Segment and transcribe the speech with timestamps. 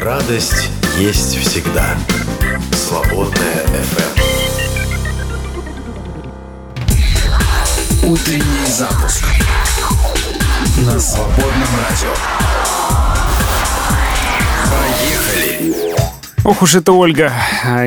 [0.00, 1.96] Радость есть всегда.
[2.70, 4.20] Свободная FM.
[8.04, 9.24] Утренний запуск
[10.86, 12.14] на свободном радио.
[14.70, 15.74] Поехали!
[16.44, 17.32] Ох уж это Ольга.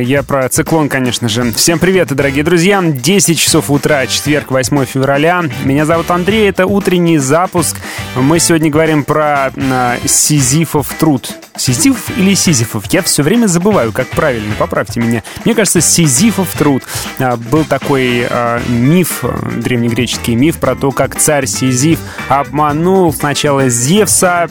[0.01, 1.53] Я про циклон, конечно же.
[1.53, 2.81] Всем привет, дорогие друзья.
[2.83, 5.45] 10 часов утра, четверг, 8 февраля.
[5.63, 7.77] Меня зовут Андрей, это утренний запуск.
[8.15, 11.33] Мы сегодня говорим про э, Сизифов труд.
[11.61, 12.85] Сизифов или Сизифов?
[12.91, 15.21] Я все время забываю, как правильно, поправьте меня.
[15.45, 16.81] Мне кажется, Сизифов труд.
[17.19, 19.23] А, был такой а, миф,
[19.57, 24.49] древнегреческий миф про то, как царь Сизиф обманул сначала Зевса.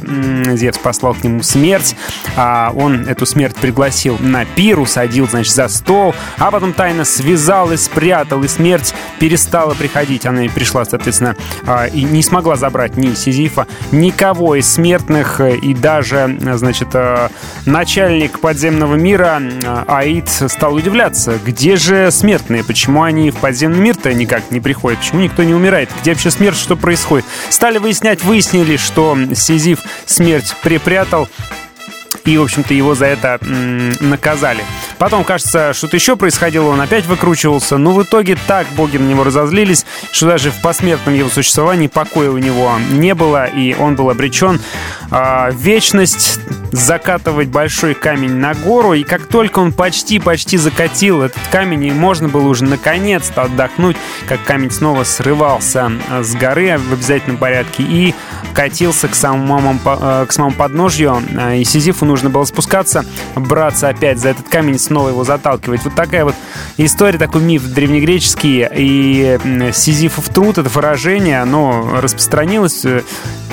[0.55, 1.97] Зевс послал к нему смерть.
[2.37, 7.73] А он эту смерть пригласил на пир, усадил, значит, за стол, а потом тайно связал
[7.73, 10.27] и спрятал, и смерть перестала приходить.
[10.27, 11.35] Она и пришла, соответственно,
[11.93, 16.95] и не смогла забрать ни Сизифа, никого из смертных, и даже, значит,
[17.67, 19.43] начальник подземного мира
[19.87, 25.21] Аид стал удивляться, где же смертные, почему они в подземный мир-то никак не приходят, почему
[25.21, 27.27] никто не умирает, где вообще смерть, что происходит.
[27.49, 31.29] Стали выяснять, выяснили, что Сизиф смерть припрятал,
[32.25, 33.39] и, в общем-то, его за это
[34.01, 34.65] наказали.
[34.99, 39.25] Потом, кажется, что-то еще происходило, он опять выкручивался, но в итоге так боги на него
[39.25, 44.11] разозлились, что даже в посмертном его существовании покоя у него не было, и он был
[44.11, 44.61] обречен
[45.11, 46.41] э, вечность
[46.73, 52.29] закатывать большой камень на гору, и как только он почти-почти закатил этот камень, и можно
[52.29, 53.97] было уже наконец-то отдохнуть,
[54.29, 58.15] как камень снова срывался с горы в обязательном порядке и
[58.55, 61.23] катился к самому, к самому подножью,
[61.57, 61.65] и
[62.01, 63.05] Сизифу нужно было спускаться,
[63.37, 65.85] браться опять за этот камень, снова его заталкивать.
[65.85, 66.35] Вот такая вот
[66.79, 69.39] история, такой миф древнегреческий, и
[69.73, 72.85] Сизифов труд, это выражение, оно распространилось,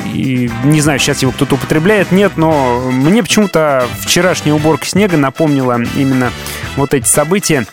[0.05, 5.81] и не знаю, сейчас его кто-то употребляет, нет, но мне почему-то вчерашняя уборка снега напомнила
[5.95, 6.31] именно
[6.77, 7.65] вот эти события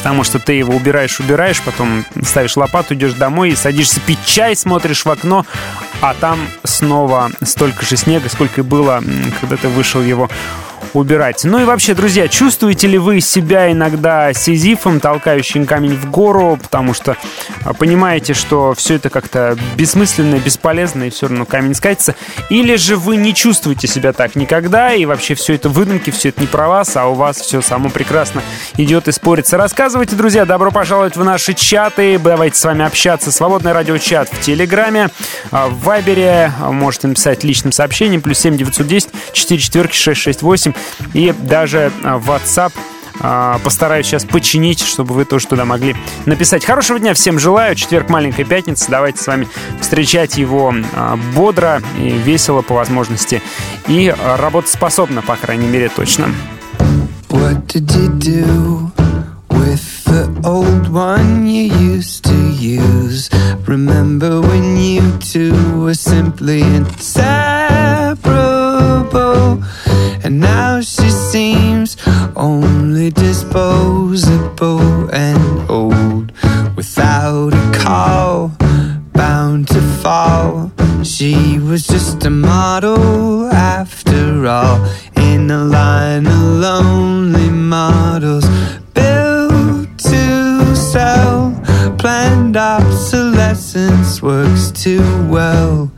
[0.00, 4.56] потому что ты его убираешь, убираешь, потом ставишь лопату, идешь домой и садишься пить чай,
[4.56, 5.44] смотришь в окно,
[6.00, 9.02] а там снова столько же снега, сколько и было,
[9.42, 10.30] когда ты вышел его
[10.92, 11.44] убирать.
[11.44, 16.94] Ну и вообще, друзья, чувствуете ли вы себя иногда сизифом, толкающим камень в гору, потому
[16.94, 17.16] что
[17.64, 22.14] а, понимаете, что все это как-то бессмысленно, бесполезно, и все равно камень скатится?
[22.48, 26.40] Или же вы не чувствуете себя так никогда, и вообще все это выдумки, все это
[26.40, 28.42] не про вас, а у вас все само прекрасно
[28.76, 29.56] идет и спорится?
[29.56, 33.30] Рассказывайте, друзья, добро пожаловать в наши чаты, давайте с вами общаться.
[33.30, 35.08] Свободный радиочат в Телеграме,
[35.50, 40.72] а, в Вайбере, можете написать личным сообщением, плюс 7 910 4 4 668
[41.12, 42.72] и даже а, WhatsApp
[43.22, 46.64] а, Постараюсь сейчас починить, чтобы вы тоже туда могли написать.
[46.64, 47.74] Хорошего дня всем желаю.
[47.74, 48.90] Четверг, маленькая пятница.
[48.90, 49.46] Давайте с вами
[49.80, 53.42] встречать его а, бодро и весело по возможности.
[53.88, 56.30] И работоспособно, по крайней мере, точно.
[57.28, 58.90] What did you do
[59.50, 63.30] with the old one you used to use?
[63.66, 67.80] Remember when you two were simply inseparable?
[70.30, 71.96] And now she seems
[72.36, 76.30] only disposable and old.
[76.76, 78.52] Without a call,
[79.12, 80.70] bound to fall.
[81.02, 84.78] She was just a model after all.
[85.16, 88.46] In a line of lonely models
[88.94, 91.60] Built to sell.
[91.98, 95.90] Planned obsolescence works too well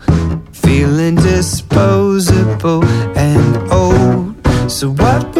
[4.82, 5.31] So, what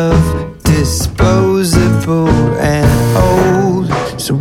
[0.00, 4.20] of disposable and old.
[4.20, 4.34] So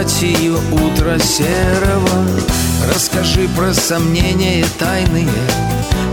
[0.00, 2.26] апатию утра серого.
[2.88, 5.28] Расскажи про сомнения тайные.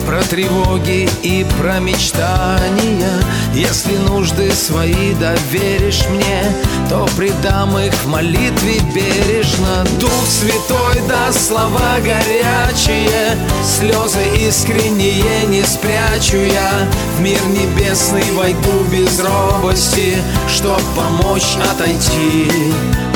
[0.08, 3.22] Про тревоги и про мечтания.
[3.54, 6.44] Если нужды свои доверишь мне
[6.90, 9.84] То предам их в молитве бережно.
[10.00, 16.88] Дух святой да слова горячие Слезы искренние не спрячу я.
[17.18, 20.16] В мир небесный войду без робости
[20.48, 22.50] Чтоб помочь отойти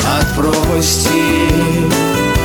[0.04, 2.41] от пропасти.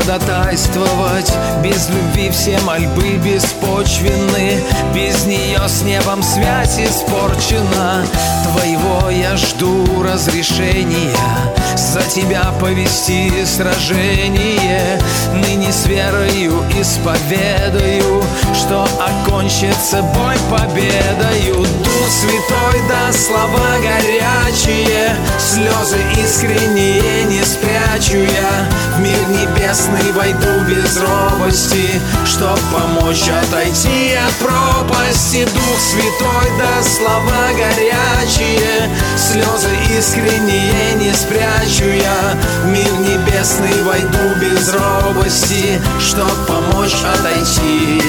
[0.00, 1.30] Ходатайствовать.
[1.62, 4.62] Без любви все мольбы беспочвенны.
[4.94, 8.06] Без нее с небом связь испорчена.
[8.44, 11.59] Твоего я жду разрешения
[11.90, 15.00] за тебя повести сражение.
[15.34, 18.22] Ныне с верою исповедаю
[18.54, 21.56] Что окончится бой победою.
[21.56, 28.68] Дух Святой да слова горячие Слезы искренние не спрячу я.
[28.96, 35.44] В мир небесный войду без робости Чтоб помочь отойти от пропасти.
[35.44, 38.88] Дух Святой да слова горячие
[39.20, 42.38] Слезы искренние не спрячу я.
[42.64, 48.00] В мир небесный войду без робости Чтоб помочь отойти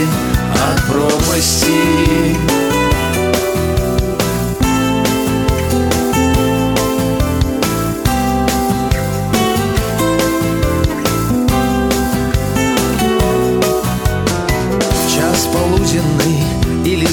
[0.55, 2.37] от пропасти.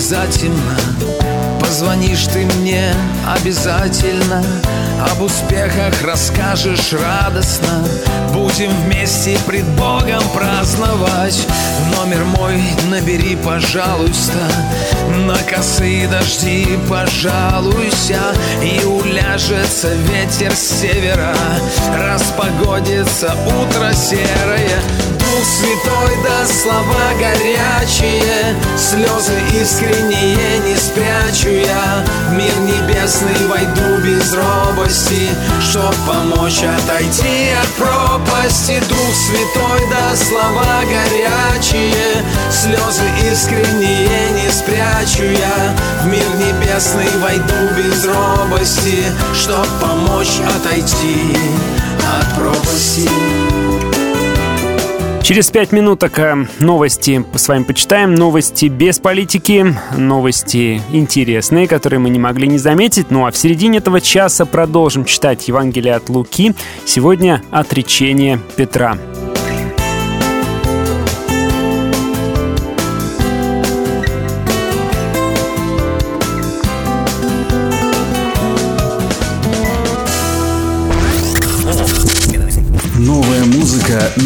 [0.08, 1.27] Затемно
[1.68, 2.94] Позвонишь ты мне
[3.26, 4.42] обязательно
[5.10, 7.84] Об успехах расскажешь радостно.
[8.32, 11.46] Будем вместе пред Богом праздновать.
[11.94, 14.48] Номер мой набери, пожалуйста.
[15.26, 18.18] На косые дожди пожалуйся.
[18.62, 21.34] И уляжется ветер с севера.
[21.94, 32.04] Распогодится утро серое Дух Святой да слова горячие Слезы искренние не спрячу я.
[32.28, 35.28] В мир небесный войду без робости
[35.60, 38.80] Чтоб помочь отойти от пропасти.
[38.88, 45.76] Дух Святой да слова горячие Слезы искренние не спрячу я.
[46.02, 49.04] В мир небесный войду без робости
[49.34, 51.36] Чтоб помочь отойти
[52.18, 53.10] от пропасти
[55.28, 58.14] Через пять минуток э, новости с вами почитаем.
[58.14, 63.10] Новости без политики, новости интересные, которые мы не могли не заметить.
[63.10, 66.54] Ну а в середине этого часа продолжим читать Евангелие от Луки.
[66.86, 68.96] Сегодня отречение Петра.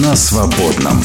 [0.01, 1.03] На свободном.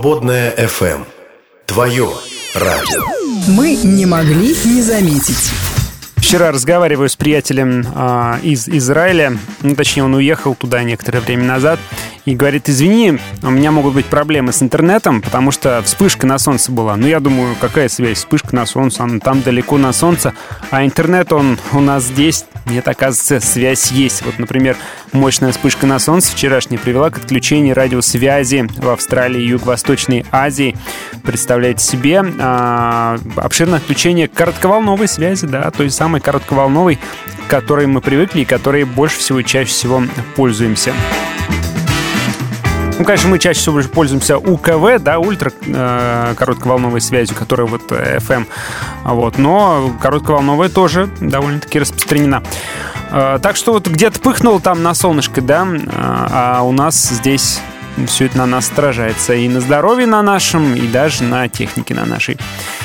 [0.00, 1.04] Свободная FM.
[1.66, 2.08] Твое
[2.54, 3.04] радио.
[3.48, 5.50] Мы не могли не заметить.
[6.16, 11.78] Вчера разговариваю с приятелем э, из Израиля, ну, точнее, он уехал туда некоторое время назад,
[12.24, 16.70] и говорит, извини, у меня могут быть проблемы с интернетом, потому что вспышка на солнце
[16.72, 16.96] была.
[16.96, 18.18] Ну, я думаю, какая связь?
[18.18, 20.34] Вспышка на солнце, он там далеко на солнце,
[20.70, 22.44] а интернет, он у нас здесь.
[22.66, 24.22] Нет, оказывается, связь есть.
[24.24, 24.76] Вот, например,
[25.12, 30.76] мощная вспышка на солнце вчерашняя привела к отключению радиосвязи в Австралии и Юго-Восточной Азии.
[31.22, 36.98] Представляете себе, а, обширное отключение коротковолновой связи, да, той самой коротковолновой,
[37.46, 40.02] к которой мы привыкли и которой больше всего чаще всего
[40.36, 40.92] пользуемся.
[43.00, 48.42] Ну, конечно, мы чаще всего пользуемся УКВ, да, ультра э, коротковолновой связью, которая вот FM.
[48.42, 52.42] Э, вот, но коротковолновая тоже довольно-таки распространена.
[53.10, 57.60] Э, так что вот где-то пыхнул там на солнышко, да, э, а у нас здесь
[58.06, 62.04] все это на нас отражается и на здоровье на нашем, и даже на технике на
[62.04, 62.38] нашей.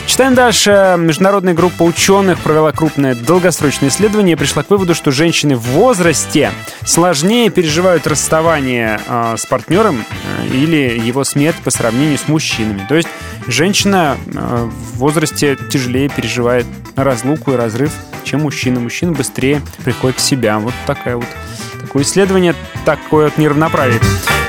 [0.05, 0.95] Читаем дальше.
[0.97, 6.51] Международная группа ученых провела крупное долгосрочное исследование и пришла к выводу, что женщины в возрасте
[6.85, 10.03] сложнее переживают расставание э, с партнером
[10.51, 12.85] или его смерть по сравнению с мужчинами.
[12.87, 13.09] То есть
[13.47, 17.91] женщина э, в возрасте тяжелее переживает разлуку и разрыв,
[18.23, 18.79] чем мужчина.
[18.79, 20.59] Мужчина быстрее приходит в себя.
[20.59, 21.25] Вот такая вот
[21.95, 24.01] такое исследование, такое вот неравноправие.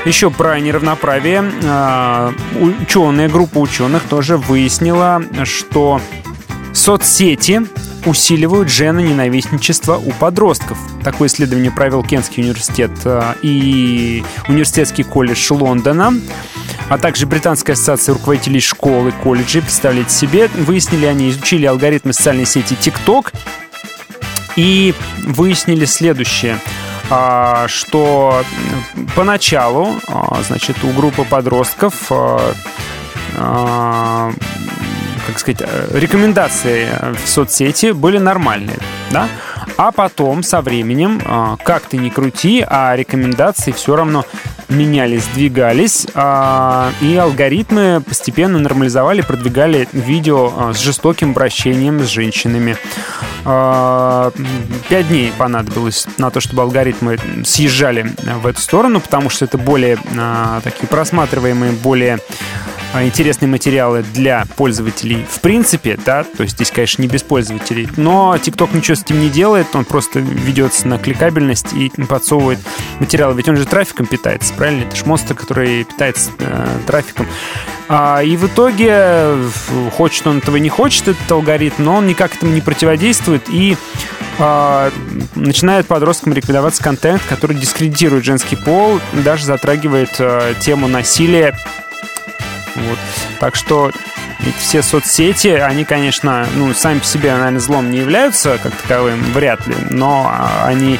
[0.03, 1.49] Еще про неравноправие.
[1.63, 6.01] А, ученые, группа ученых тоже выяснила, что
[6.73, 7.61] соцсети
[8.05, 10.77] усиливают женоненавистничество у подростков.
[11.05, 16.13] Такое исследование провел Кентский университет а, и Университетский колледж Лондона
[16.89, 22.45] а также Британская ассоциация руководителей школ и колледжей, представляете себе, выяснили они, изучили алгоритмы социальной
[22.45, 23.33] сети TikTok
[24.55, 26.59] и выяснили следующее–
[27.67, 28.43] что
[29.15, 34.31] поначалу, а, значит, у группы подростков а,
[35.27, 35.61] как сказать,
[35.93, 36.87] рекомендации
[37.23, 38.79] в соцсети были нормальные,
[39.11, 39.29] да?
[39.77, 41.21] А потом, со временем,
[41.63, 44.25] как ты ни крути, а рекомендации все равно
[44.69, 52.77] менялись, двигались, а, и алгоритмы постепенно нормализовали, продвигали видео а, с жестоким обращением с женщинами.
[53.45, 54.31] А,
[54.89, 59.97] пять дней понадобилось на то, чтобы алгоритмы съезжали в эту сторону, потому что это более
[60.63, 62.19] такие просматриваемые, более
[62.86, 67.87] а, интересные материалы для пользователей в принципе, да, то есть здесь, конечно, не без пользователей,
[67.97, 72.59] но TikTok ничего с этим не делает, он просто ведется на кликабельность и подсовывает
[72.99, 74.83] материалы, ведь он же трафиком питается, правильно?
[74.83, 77.27] Это же монстр, который питается э, трафиком.
[77.89, 79.35] А, и в итоге,
[79.95, 83.77] хочет он этого не хочет, этот алгоритм, но он никак этому не противодействует и
[84.39, 84.91] а,
[85.35, 91.55] начинает подросткам рекомендоваться контент, который дискредитирует женский пол, даже затрагивает а, тему насилия
[92.77, 92.99] вот.
[93.39, 93.91] Так что
[94.39, 99.21] ведь все соцсети, они, конечно, ну, сами по себе, наверное, злом не являются как таковым,
[99.33, 100.31] вряд ли, но
[100.63, 100.99] они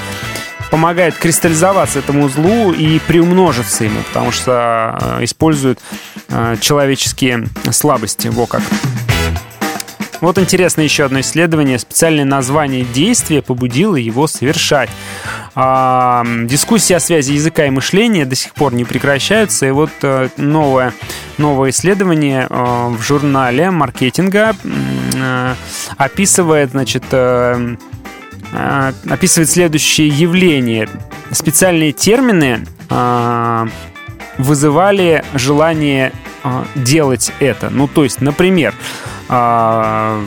[0.72, 5.80] помогают кристаллизоваться этому злу и приумножиться ему, потому что э, используют
[6.30, 8.28] э, человеческие слабости.
[8.28, 8.62] Во как.
[10.20, 11.78] Вот интересно еще одно исследование.
[11.78, 14.90] Специальное название действия побудило его совершать.
[15.54, 19.68] А, дискуссии о связи языка и мышления до сих пор не прекращаются.
[19.68, 20.94] И вот а, новое,
[21.38, 24.56] новое исследование а, в журнале маркетинга
[25.20, 25.56] а,
[25.98, 27.04] описывает, значит,
[29.10, 30.90] описывает следующее явление.
[31.32, 32.66] Специальные термины
[34.38, 36.14] вызывали желание
[36.76, 37.70] делать это.
[37.70, 38.74] Ну, то есть, например,
[39.30, 40.24] а,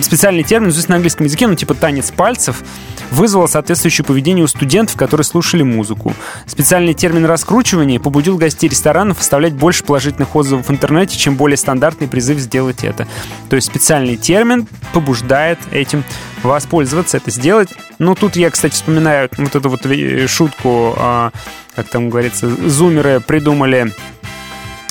[0.00, 2.62] специальный термин, здесь на английском языке, ну, типа танец пальцев,
[3.10, 6.14] вызвало соответствующее поведение у студентов, которые слушали музыку.
[6.46, 12.08] Специальный термин раскручивания побудил гостей ресторанов оставлять больше положительных отзывов в интернете, чем более стандартный
[12.08, 13.06] призыв сделать это.
[13.50, 16.04] То есть специальный термин побуждает этим
[16.42, 17.68] воспользоваться, это сделать.
[17.98, 19.86] Ну, тут я, кстати, вспоминаю вот эту вот
[20.28, 21.32] шутку, а,
[21.76, 24.41] как там говорится, зумеры придумали а,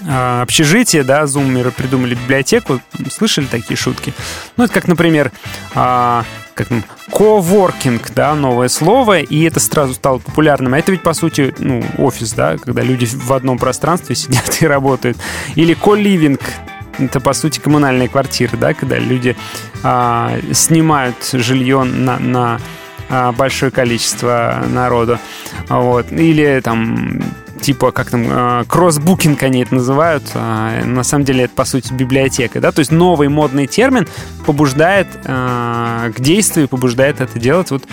[0.08, 2.80] общежитие, да, зумеры придумали библиотеку.
[3.12, 4.14] Слышали такие шутки?
[4.58, 5.32] Ну, это как, например,
[5.76, 6.68] а, как
[7.12, 10.74] коворкинг, да, новое слово, и это сразу стало популярным.
[10.74, 14.68] А это ведь, по сути, ну, офис, да, когда люди в одном пространстве сидят и
[14.68, 15.18] работают.
[15.56, 16.42] Или ко-ливинг,
[16.98, 19.36] это, по сути, коммунальные квартиры, да, когда люди
[19.84, 22.60] а, снимают жилье на, на
[23.10, 25.20] а, большое количество народу.
[25.68, 26.12] Вот.
[26.12, 27.22] Или там
[27.62, 30.24] типа, как там, э, кроссбукинг они это называют.
[30.34, 34.08] А, на самом деле это, по сути, библиотека, да, то есть новый модный термин
[34.46, 37.72] побуждает э, к действию, побуждает это делать.
[37.72, 37.84] Вот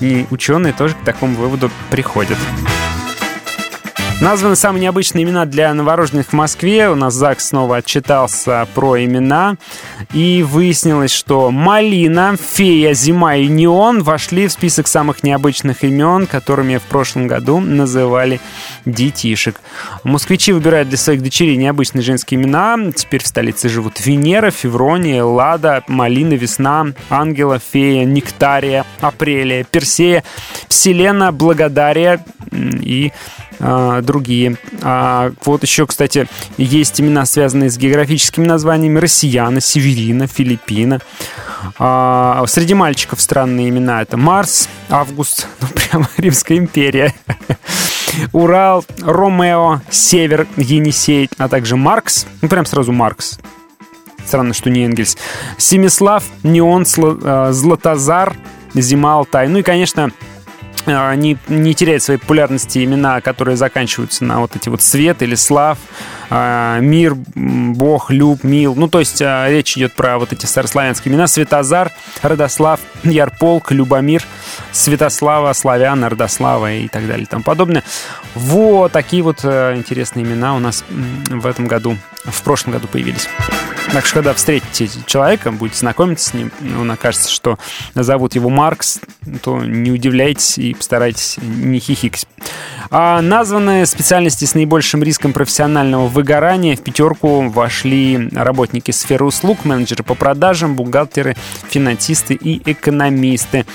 [0.00, 2.38] и ученые тоже к такому выводу приходят.
[4.20, 6.90] Названы самые необычные имена для новорожденных в Москве.
[6.90, 9.56] У нас ЗАГС снова отчитался про имена.
[10.12, 16.76] И выяснилось, что Малина, Фея, Зима и Неон вошли в список самых необычных имен, которыми
[16.76, 18.42] в прошлом году называли
[18.84, 19.58] детишек.
[20.04, 22.76] Москвичи выбирают для своих дочерей необычные женские имена.
[22.94, 30.24] Теперь в столице живут Венера, Феврония, Лада, Малина, Весна, Ангела, Фея, Нектария, Апрелия, Персея,
[30.68, 33.12] Вселена, Благодария и
[33.60, 34.56] а, другие.
[34.82, 41.00] А, вот еще, кстати, есть имена, связанные с географическими названиями Россияна, Северина, Филиппина.
[41.78, 44.02] А, среди мальчиков странные имена.
[44.02, 47.14] Это Марс, Август, ну прямо Римская империя.
[48.32, 52.26] Урал, Ромео, Север, Енисей, а также Маркс.
[52.40, 53.38] Ну, прям сразу Маркс.
[54.26, 55.16] Странно, что не Энгельс.
[55.58, 58.34] Семислав, Неон, а, Златозар,
[58.74, 59.48] Зима, Алтай.
[59.48, 60.12] Ну и, конечно,
[60.86, 65.78] не, не теряют своей популярности имена, которые заканчиваются на вот эти вот свет или слав,
[66.30, 68.74] а, мир, бог, люб, мил.
[68.74, 71.26] Ну, то есть а, речь идет про вот эти старославянские имена.
[71.26, 74.24] Светозар, Родослав, Ярполк, Любомир,
[74.72, 77.82] Святослава, Славяна, Родослава и так далее и тому подобное.
[78.34, 83.28] Вот такие вот интересные имена у нас в этом году, в прошлом году появились.
[83.92, 87.58] Так что, когда встретите человека, будете знакомиться с ним, он окажется, что
[87.94, 89.00] зовут его Маркс,
[89.42, 92.26] то не удивляйтесь и постарайтесь не хихикать.
[92.90, 100.04] А названные специальности с наибольшим риском профессионального выгорания в пятерку вошли работники сферы услуг, менеджеры
[100.04, 101.36] по продажам, бухгалтеры,
[101.68, 103.66] финансисты и экономисты.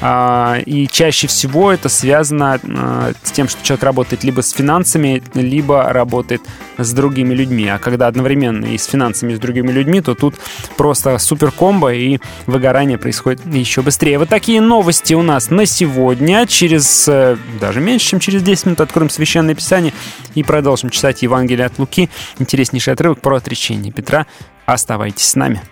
[0.00, 5.22] А, и чаще всего это связано а, с тем, что человек работает либо с финансами,
[5.34, 6.42] либо работает
[6.78, 7.68] с другими людьми.
[7.68, 10.34] А когда одновременно и с финансами, и с другими людьми, то тут
[10.76, 14.18] просто супер комбо и выгорание происходит еще быстрее.
[14.18, 16.46] Вот такие новости у нас на сегодня.
[16.46, 19.92] Через э, даже меньше, чем через 10 минут откроем Священное Писание
[20.34, 22.10] и продолжим читать Евангелие от Луки.
[22.38, 24.26] Интереснейший отрывок про отречение Петра.
[24.66, 25.62] Оставайтесь с нами.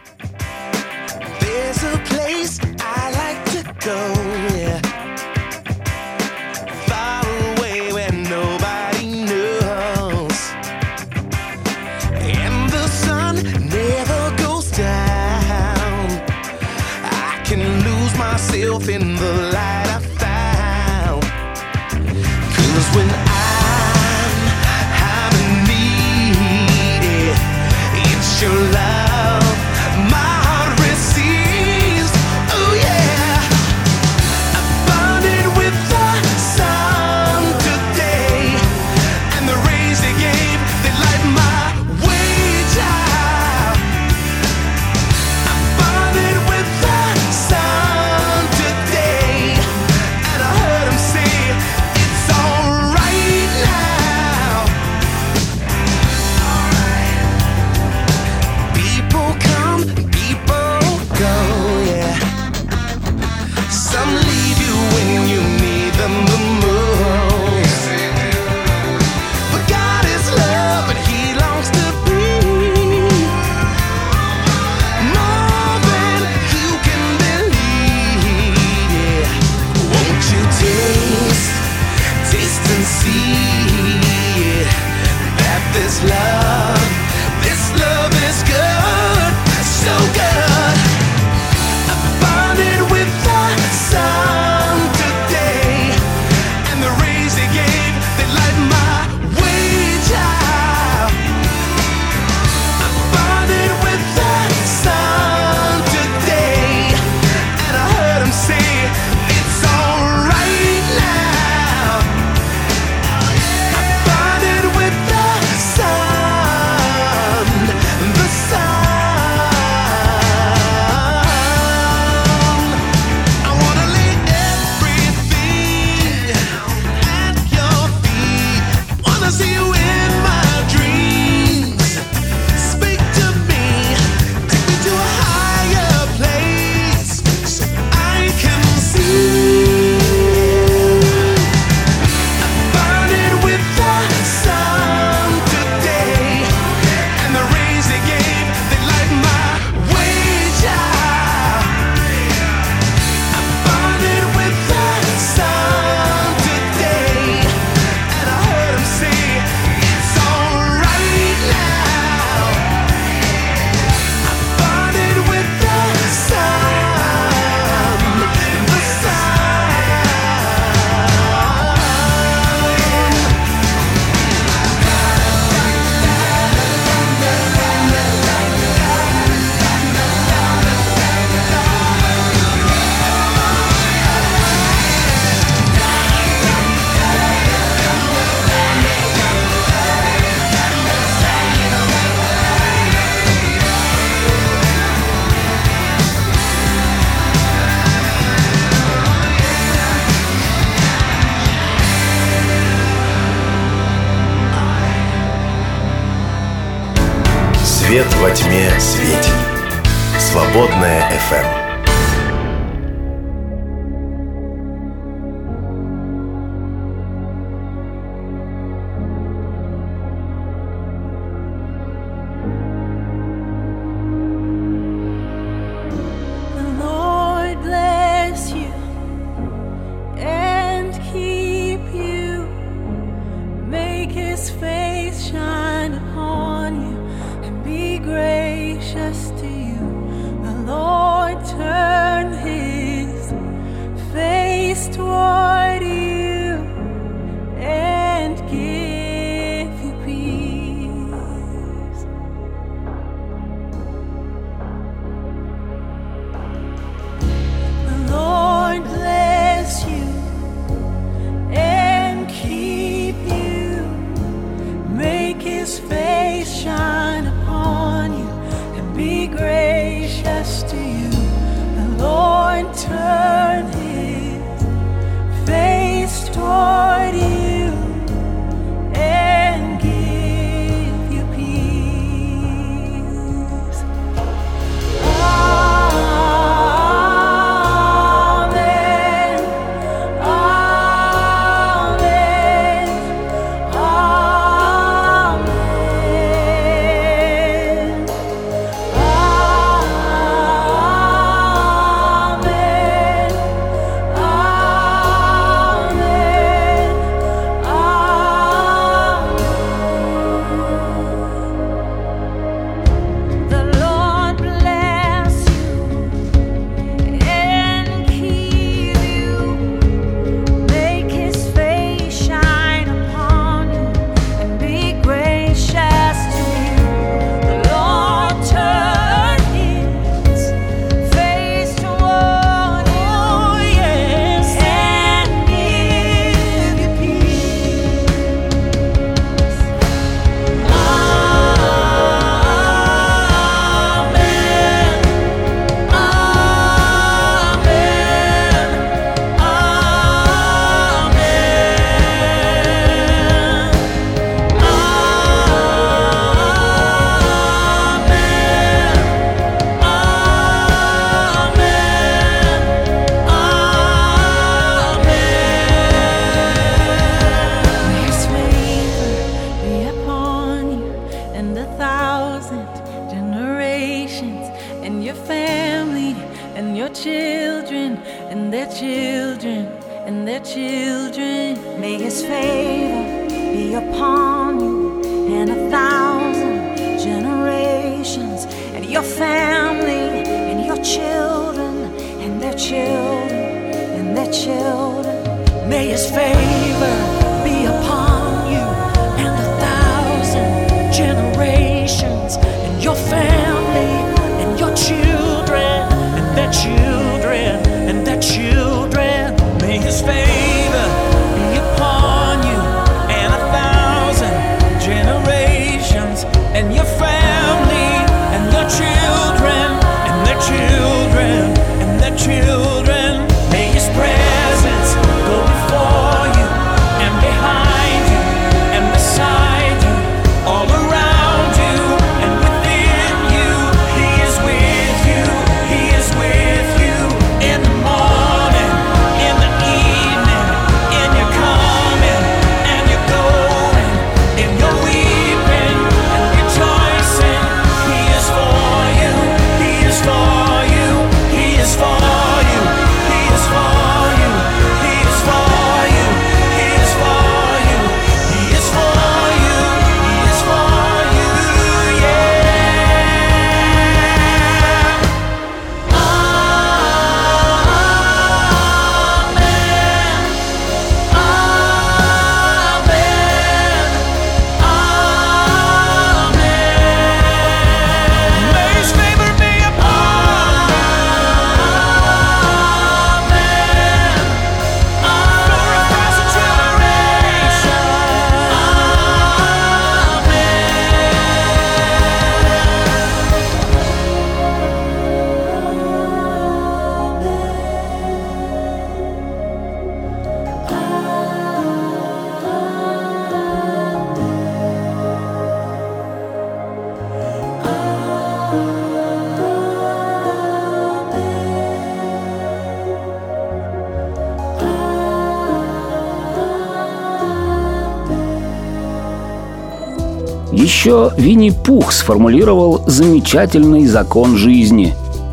[520.84, 524.92] Еще Винни-Пух сформулировал замечательный закон жизни.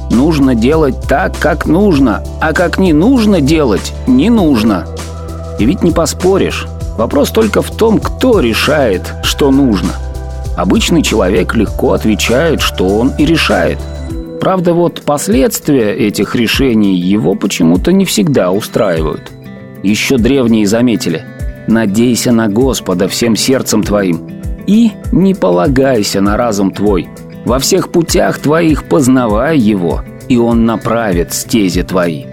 [0.09, 4.87] Нужно делать так, как нужно, а как не нужно делать, не нужно.
[5.59, 6.67] И ведь не поспоришь.
[6.97, 9.91] Вопрос только в том, кто решает, что нужно.
[10.55, 13.77] Обычный человек легко отвечает, что он и решает.
[14.39, 19.33] Правда, вот последствия этих решений его почему-то не всегда устраивают.
[19.83, 21.25] Еще древние заметили
[21.67, 27.09] «Надейся на Господа всем сердцем твоим и не полагайся на разум твой.
[27.45, 32.25] Во всех путях твоих познавай его, и он направит стези твои».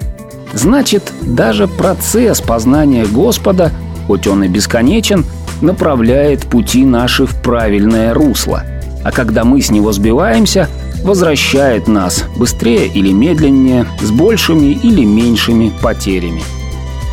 [0.52, 3.70] Значит, даже процесс познания Господа,
[4.06, 5.24] хоть он и бесконечен,
[5.60, 8.62] направляет пути наши в правильное русло.
[9.04, 10.68] А когда мы с него сбиваемся,
[11.04, 16.42] возвращает нас быстрее или медленнее, с большими или меньшими потерями.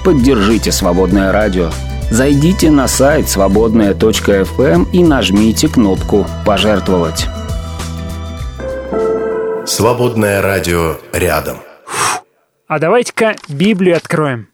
[0.03, 1.69] Поддержите «Свободное радио».
[2.15, 7.27] Зайдите на сайт свободная.фм эм и нажмите кнопку «Пожертвовать».
[9.65, 11.57] Свободное радио рядом.
[12.67, 14.47] А давайте-ка Библию откроем.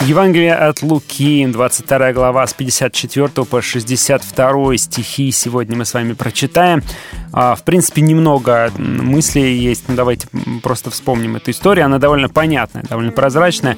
[0.00, 6.82] Евангелие от Луки, 22 глава с 54 по 62 стихи сегодня мы с вами прочитаем.
[7.32, 10.26] А, в принципе, немного мыслей есть, но давайте
[10.62, 11.86] просто вспомним эту историю.
[11.86, 13.76] Она довольно понятная, довольно прозрачная.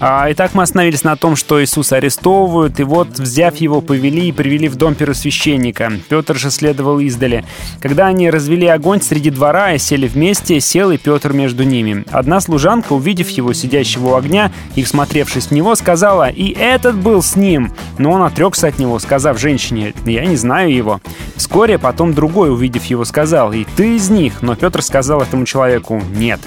[0.00, 4.32] А, итак, мы остановились на том, что Иисуса арестовывают, и вот, взяв его, повели и
[4.32, 5.92] привели в дом первосвященника.
[6.08, 7.44] Петр же следовал издали.
[7.80, 12.04] Когда они развели огонь среди двора и сели вместе, сел и Петр между ними.
[12.10, 17.22] Одна служанка, увидев его, сидящего у огня, и всмотревшись в него, сказала, «И этот был
[17.22, 21.00] с ним!» Но он отрекся от него, сказав женщине, «Я не знаю его».
[21.36, 26.02] Вскоре потом другой, увидев его, сказал, «И ты из них!» Но Петр сказал этому человеку,
[26.14, 26.40] «Нет».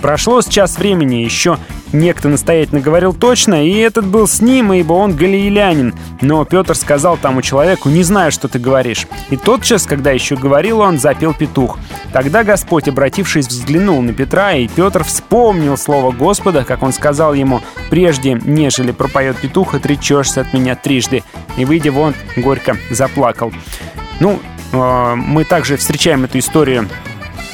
[0.00, 1.58] Прошло сейчас времени, еще
[1.92, 5.94] некто настоятельно говорил точно, и этот был с ним, ибо он галилеянин.
[6.22, 9.06] Но Петр сказал тому человеку, не знаю, что ты говоришь.
[9.28, 11.78] И тотчас, когда еще говорил он, запел петух.
[12.12, 17.60] Тогда Господь, обратившись, взглянул на Петра, и Петр вспомнил слово Господа, как он сказал ему,
[17.90, 21.22] «Прежде, нежели пропоет петух, отречешься от меня трижды».
[21.56, 23.52] И, выйдя вон, горько заплакал.
[24.20, 24.40] Ну,
[24.72, 26.88] мы также встречаем эту историю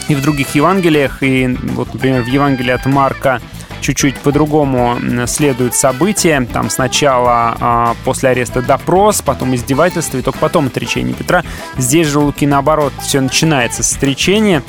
[0.09, 1.23] и в других Евангелиях.
[1.23, 3.41] И вот, например, в Евангелии от Марка
[3.81, 6.47] чуть-чуть по-другому следуют события.
[6.53, 11.45] Там сначала а, после ареста допрос, потом издевательство, и только потом отречение Петра.
[11.77, 14.63] Здесь же у Луки наоборот все начинается с отречения.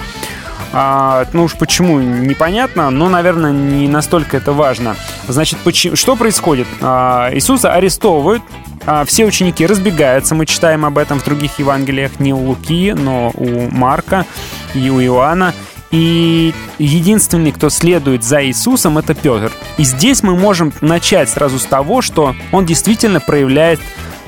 [0.73, 4.95] А, ну уж почему, непонятно, но, наверное, не настолько это важно.
[5.27, 6.67] Значит, почему, что происходит?
[6.81, 8.66] А, Иисуса арестовывают, а,
[9.05, 13.69] все ученики разбегаются, мы читаем об этом в других Евангелиях, не у Луки, но у
[13.69, 14.25] Марка
[14.73, 15.53] и у Иоанна.
[15.91, 19.51] И единственный, кто следует за Иисусом, это Петр.
[19.77, 23.79] И здесь мы можем начать сразу с того, что он действительно проявляет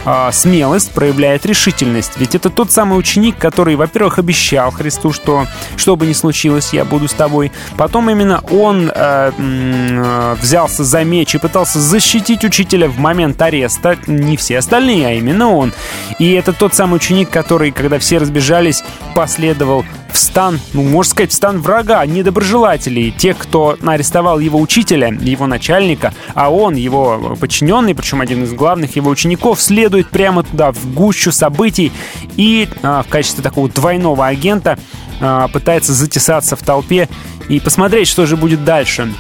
[0.05, 2.13] э, смелость, проявляет решительность.
[2.17, 5.45] Ведь это тот самый ученик, который, во-первых, обещал Христу, что
[5.75, 7.51] что бы ни случилось, я буду с тобой.
[7.77, 13.97] Потом именно он э, э, взялся за меч и пытался защитить учителя в момент ареста.
[14.07, 15.73] Не все остальные, а именно он.
[16.19, 18.83] И это тот самый ученик, который, когда все разбежались,
[19.15, 25.07] последовал в стан, ну, можно сказать, в стан врага, недоброжелателей, тех, кто арестовал его учителя,
[25.07, 30.71] его начальника, а он, его подчиненный, причем один из главных его учеников, следует прямо туда,
[30.71, 31.91] в гущу событий.
[32.37, 34.77] И а, в качестве такого двойного агента
[35.21, 37.09] а, пытается затесаться в толпе
[37.47, 39.13] и посмотреть, что же будет дальше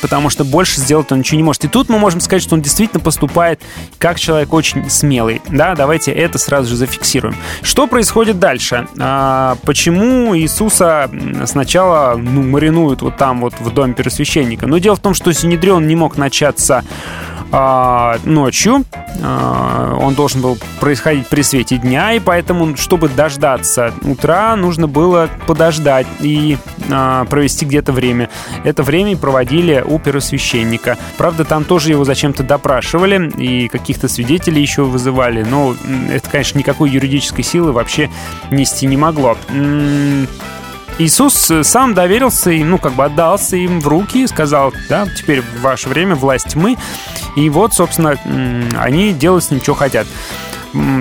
[0.00, 1.64] потому что больше сделать он ничего не может.
[1.64, 3.60] И тут мы можем сказать, что он действительно поступает
[3.98, 5.42] как человек очень смелый.
[5.48, 7.36] Да, давайте это сразу же зафиксируем.
[7.62, 8.86] Что происходит дальше?
[8.98, 11.10] А, почему Иисуса
[11.44, 14.66] сначала ну, маринуют вот там вот в доме первосвященника?
[14.66, 16.84] Но дело в том, что Синедрион не мог начаться
[18.24, 18.84] ночью.
[19.22, 25.28] А, он должен был происходить при свете дня, и поэтому, чтобы дождаться утра, нужно было
[25.46, 26.58] подождать и
[26.90, 28.30] а, провести где-то время.
[28.64, 30.98] Это время проводили у первосвященника.
[31.16, 35.74] Правда, там тоже его зачем-то допрашивали, и каких-то свидетелей еще вызывали, но
[36.10, 38.10] это, конечно, никакой юридической силы вообще
[38.50, 39.36] нести не могло.
[40.98, 45.60] Иисус сам доверился и, ну, как бы отдался им в руки, сказал, да, теперь в
[45.60, 46.76] ваше время власть мы.
[47.36, 48.16] И вот, собственно,
[48.78, 50.06] они делают с ним, что хотят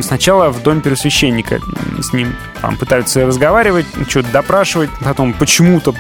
[0.01, 1.59] сначала в доме первосвященника
[2.01, 5.93] с ним там пытаются разговаривать, что-то допрашивать, потом почему-то,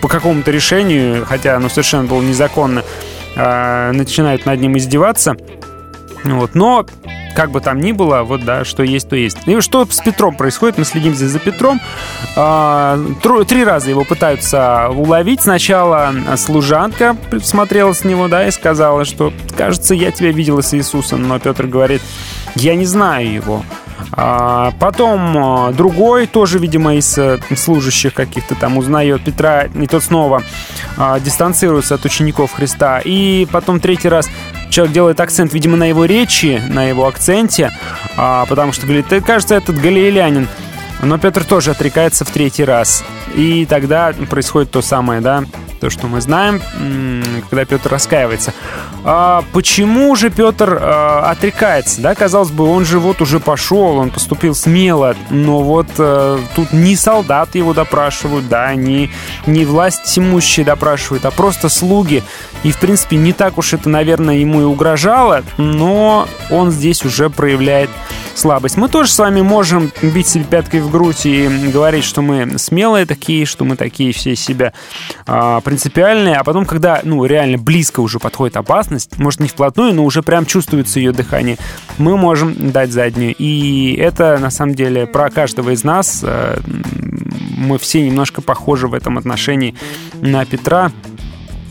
[0.00, 2.84] по какому-то решению, хотя оно совершенно было незаконно,
[3.36, 5.36] а, начинают над ним издеваться.
[6.24, 6.54] Вот.
[6.54, 6.86] Но
[7.34, 9.38] как бы там ни было, вот да, что есть, то есть.
[9.46, 10.78] И что с Петром происходит?
[10.78, 11.80] Мы следим здесь за Петром.
[12.36, 12.98] А,
[13.46, 15.42] три раза его пытаются уловить.
[15.42, 21.28] Сначала служанка смотрела с него, да, и сказала, что, кажется, я тебя видела с Иисусом.
[21.28, 22.02] Но Петр говорит,
[22.54, 23.64] я не знаю его.
[24.12, 30.04] А потом а, другой, тоже, видимо, из э, служащих каких-то там узнает Петра, и тот
[30.04, 30.42] снова
[30.96, 33.00] а, дистанцируется от учеников Христа.
[33.04, 34.28] И потом третий раз
[34.74, 37.70] человек делает акцент, видимо, на его речи, на его акценте,
[38.16, 40.48] а, потому что говорит, ты, кажется, этот галилеянин.
[41.02, 43.04] Но Петр тоже отрекается в третий раз.
[43.36, 45.44] И тогда происходит то самое, да,
[45.84, 46.62] то, что мы знаем,
[47.50, 48.54] когда Петр раскаивается.
[49.04, 52.00] А почему же Петр а, отрекается?
[52.00, 56.72] Да, казалось бы, он же вот уже пошел, он поступил смело, но вот а, тут
[56.72, 59.10] не солдаты его допрашивают, да, не,
[59.44, 62.22] не власть имущие допрашивают, а просто слуги.
[62.62, 67.28] И, в принципе, не так уж это, наверное, ему и угрожало, но он здесь уже
[67.28, 67.90] проявляет
[68.34, 68.76] слабость.
[68.76, 73.06] Мы тоже с вами можем бить себе пяткой в грудь и говорить, что мы смелые
[73.06, 74.72] такие, что мы такие все себя
[75.26, 80.04] а, принципиальные, а потом, когда, ну, реально близко уже подходит опасность, может, не вплотную, но
[80.04, 81.58] уже прям чувствуется ее дыхание,
[81.98, 83.34] мы можем дать заднюю.
[83.36, 86.20] И это, на самом деле, про каждого из нас.
[86.22, 86.60] Э,
[87.56, 89.74] мы все немножко похожи в этом отношении
[90.20, 90.92] на Петра.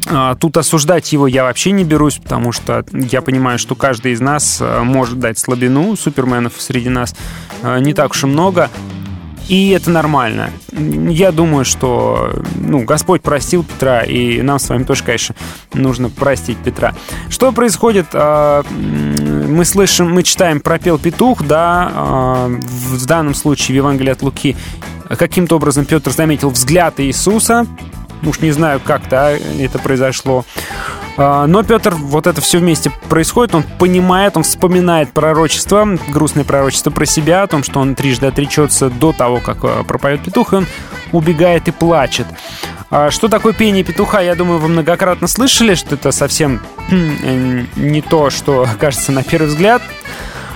[0.10, 4.20] А, тут осуждать его я вообще не берусь, потому что я понимаю, что каждый из
[4.20, 5.96] нас э, может дать слабину.
[5.96, 7.16] Суперменов среди нас
[7.62, 8.70] э, не так уж и много.
[9.48, 10.52] И это нормально.
[10.72, 15.36] Я думаю, что ну, Господь простил Петра, и нам с вами тоже, конечно,
[15.74, 16.94] нужно простить Петра.
[17.30, 18.08] Что происходит?
[18.14, 24.22] А, мы слышим, мы читаем пропел петух, да, а, в данном случае в Евангелии от
[24.22, 24.56] Луки
[25.10, 27.68] каким-то образом Петр заметил взгляд Иисуса,
[28.26, 30.46] уж не знаю, как да, это произошло.
[31.16, 36.90] А, но Петр, вот это все вместе происходит, он понимает, он вспоминает пророчество, грустное пророчество
[36.90, 40.58] про себя, о том, что он трижды отречется до того, как а, пропоет петух, и
[40.58, 40.68] он
[41.12, 42.26] убегает и плачет.
[42.90, 48.02] А что такое пение петуха, я думаю, вы многократно слышали, что это совсем хм, не
[48.02, 49.82] то, что кажется на первый взгляд.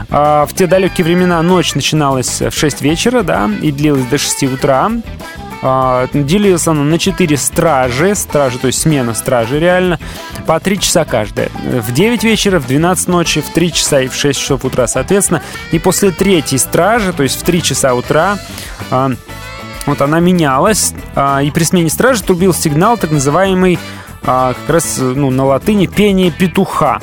[0.09, 4.89] В те далекие времена ночь начиналась в 6 вечера, да, и длилась до 6 утра.
[5.61, 9.99] А, делилась она на 4 стражи, стражи, то есть смена стражи реально,
[10.45, 11.49] по 3 часа каждая.
[11.63, 15.41] В 9 вечера, в 12 ночи, в 3 часа и в 6 часов утра, соответственно.
[15.71, 18.37] И после третьей стражи, то есть в 3 часа утра,
[18.91, 19.11] а,
[19.85, 23.79] вот она менялась, а, и при смене стражи трубил сигнал, так называемый
[24.21, 26.99] как раз ну, на латыни пение петуха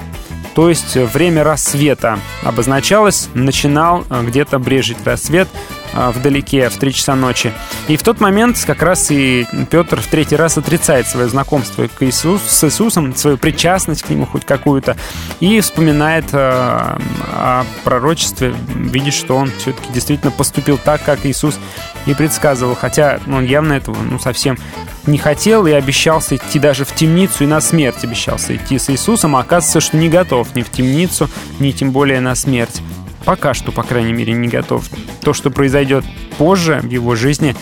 [0.55, 5.49] то есть время рассвета обозначалось, начинал где-то брежить рассвет,
[5.95, 7.53] вдалеке в 3 часа ночи.
[7.89, 12.03] И в тот момент как раз и Петр в третий раз отрицает свое знакомство к
[12.03, 14.97] Иисус, с Иисусом, свою причастность к нему хоть какую-то,
[15.41, 21.59] и вспоминает э, о пророчестве, видит, что он все-таки действительно поступил так, как Иисус
[22.07, 24.59] и предсказывал, хотя он явно этого ну, совсем
[25.07, 29.37] не хотел и обещался идти даже в темницу и на смерть обещался идти с Иисусом,
[29.37, 31.29] а оказывается, что не готов ни в темницу,
[31.59, 32.81] ни тем более на смерть
[33.25, 34.89] пока что, по крайней мере, не готов.
[35.21, 36.05] То, что произойдет
[36.39, 37.55] позже в его жизни,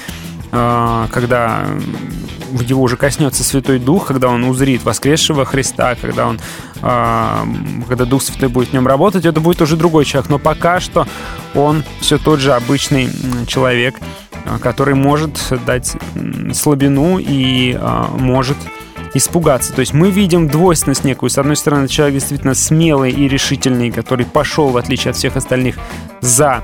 [0.51, 1.65] а, когда
[2.61, 6.41] его уже коснется Святой Дух, когда он узрит воскресшего Христа, когда он,
[6.83, 7.47] а,
[7.89, 10.31] когда Дух Святой будет в нем работать, это будет уже другой человек.
[10.31, 11.07] Но пока что
[11.55, 13.09] он все тот же обычный
[13.47, 13.99] человек,
[14.45, 15.97] а, который может дать
[16.53, 17.79] слабину и
[18.19, 18.59] может
[19.15, 19.73] испугаться.
[19.73, 21.31] То есть мы видим двойственность некую.
[21.31, 25.77] С одной стороны, человек действительно смелый и решительный, который пошел, в отличие от всех остальных,
[26.21, 26.63] за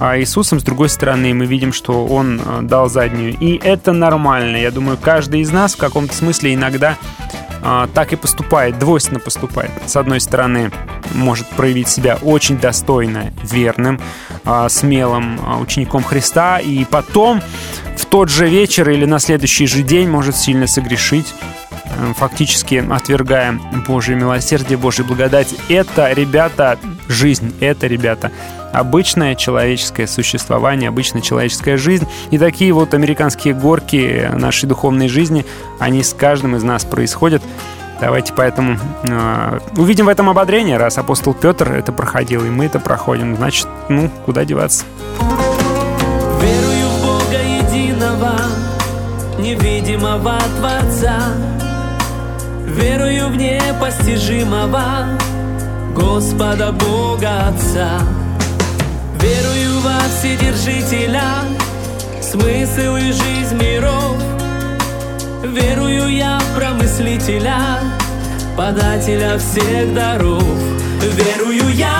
[0.00, 3.36] а Иисусом, с другой стороны, мы видим, что Он э, дал заднюю.
[3.40, 4.56] И это нормально.
[4.56, 6.96] Я думаю, каждый из нас в каком-то смысле иногда
[7.62, 9.70] а, так и поступает, двойственно поступает.
[9.86, 10.70] С одной стороны,
[11.14, 14.00] может проявить себя очень достойно, верным,
[14.44, 17.42] а, смелым а, учеником Христа, и потом
[17.96, 21.34] в тот же вечер или на следующий же день может сильно согрешить,
[22.14, 25.54] фактически отвергая Божье милосердие, Божью благодать.
[25.68, 26.78] Это, ребята,
[27.08, 28.30] жизнь, это, ребята,
[28.72, 32.06] обычное человеческое существование, обычная человеческая жизнь.
[32.30, 35.44] И такие вот американские горки нашей духовной жизни,
[35.78, 37.42] они с каждым из нас происходят.
[38.00, 42.78] Давайте поэтому э, увидим в этом ободрение, раз апостол Петр это проходил, и мы это
[42.78, 43.34] проходим.
[43.36, 44.84] Значит, ну, куда деваться?
[46.40, 48.34] Верую в Бога единого,
[49.40, 51.18] невидимого Творца,
[52.78, 55.18] Верую в непостижимого
[55.96, 57.98] Господа Бога Отца.
[59.20, 61.24] Верую во Вседержителя
[62.22, 64.16] Смысл и жизнь миров.
[65.42, 67.80] Верую я в промыслителя
[68.56, 70.44] Подателя всех даров.
[71.00, 71.98] Верую я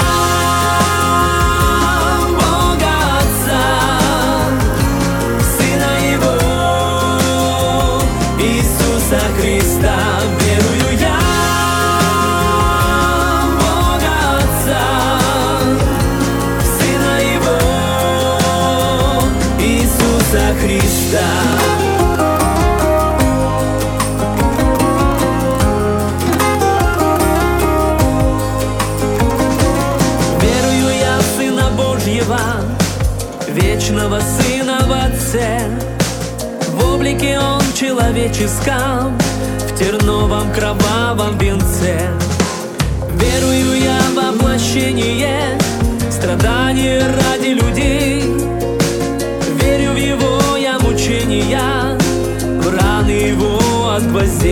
[37.19, 39.19] В облике Он человеческом,
[39.59, 41.99] в терновом кровавом венце.
[43.15, 45.59] Верую я в воплощение,
[46.11, 48.23] страдания ради людей.
[49.61, 51.99] Верю в Его я мучения,
[52.61, 54.48] в раны Его от гвоздей.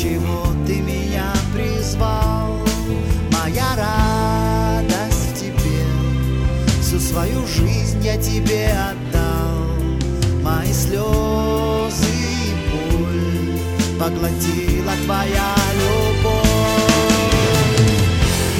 [0.00, 2.58] Чего ты меня призвал.
[3.32, 5.84] Моя радость в тебе,
[6.80, 9.66] всю свою жизнь я тебе отдал.
[10.42, 13.58] Мои слезы и боль
[13.98, 16.46] поглотила твоя любовь.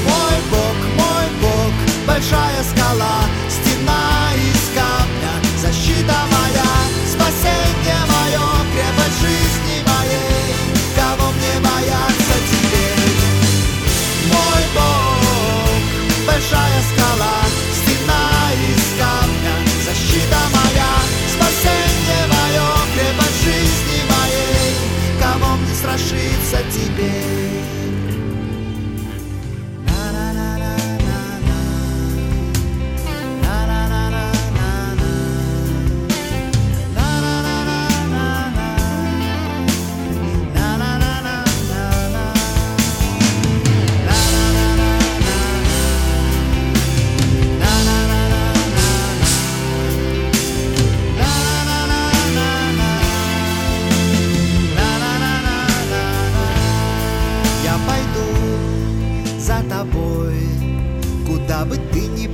[0.04, 1.72] Мой Бог, мой Бог,
[2.06, 6.70] большая скала, стена из камня, защита моя,
[7.10, 8.09] спасение
[16.40, 17.36] большая скала,
[17.70, 18.24] стена
[18.72, 20.92] из камня, защита моя,
[21.28, 24.72] спасение мое, крепость жизни моей,
[25.20, 26.58] кого мне страшиться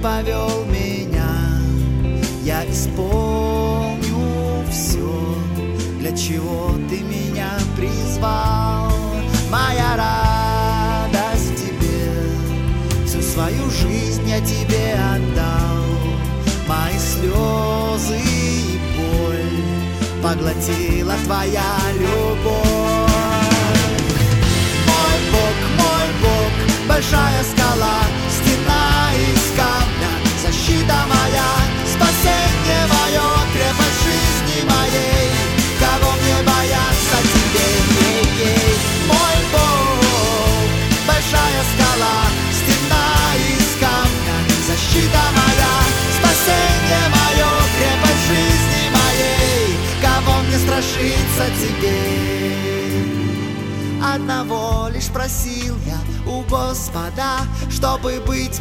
[0.02, 1.28] повел меня,
[2.42, 5.38] я исполню все,
[5.98, 8.92] для чего ты меня призвал.
[9.50, 12.10] Моя радость тебе,
[13.06, 15.84] всю свою жизнь я тебе отдал.
[16.68, 22.66] Мои слезы и боль поглотила твоя любовь.
[24.86, 28.02] Мой Бог, мой Бог, большая скала,
[30.86, 31.50] защита моя,
[31.84, 35.30] спасение мое, крепость жизни моей,
[35.80, 37.86] кого мне бояться теперь,
[38.38, 38.74] ей.
[39.08, 40.68] Мой Бог,
[41.06, 42.18] большая скала,
[42.52, 45.74] стена из камня, защита моя,
[46.18, 49.66] спасение мое, крепость жизни моей,
[50.02, 53.26] кого мне страшиться теперь?
[54.02, 55.98] Одного лишь просил я
[56.30, 58.60] у Господа, чтобы быть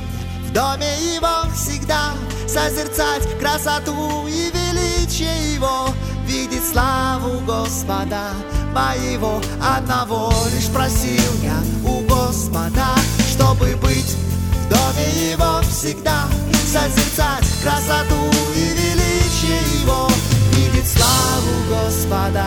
[0.56, 2.14] доме Его всегда,
[2.47, 5.89] созерцать красоту и величие Его,
[6.26, 8.32] видеть славу Господа
[8.74, 9.41] моего.
[9.62, 12.95] Одного лишь просил я у Господа,
[13.30, 14.16] чтобы быть
[14.53, 16.24] в доме Его всегда,
[16.66, 18.16] созерцать красоту
[18.56, 20.08] и величие Его,
[20.53, 22.45] видеть славу Господа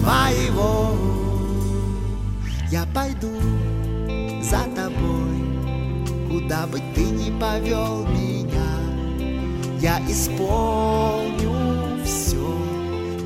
[0.00, 0.96] моего.
[2.70, 3.32] Я пойду
[4.42, 5.39] за тобой,
[6.30, 8.78] куда бы ты ни повел меня.
[9.80, 11.52] Я исполню
[12.04, 12.56] все,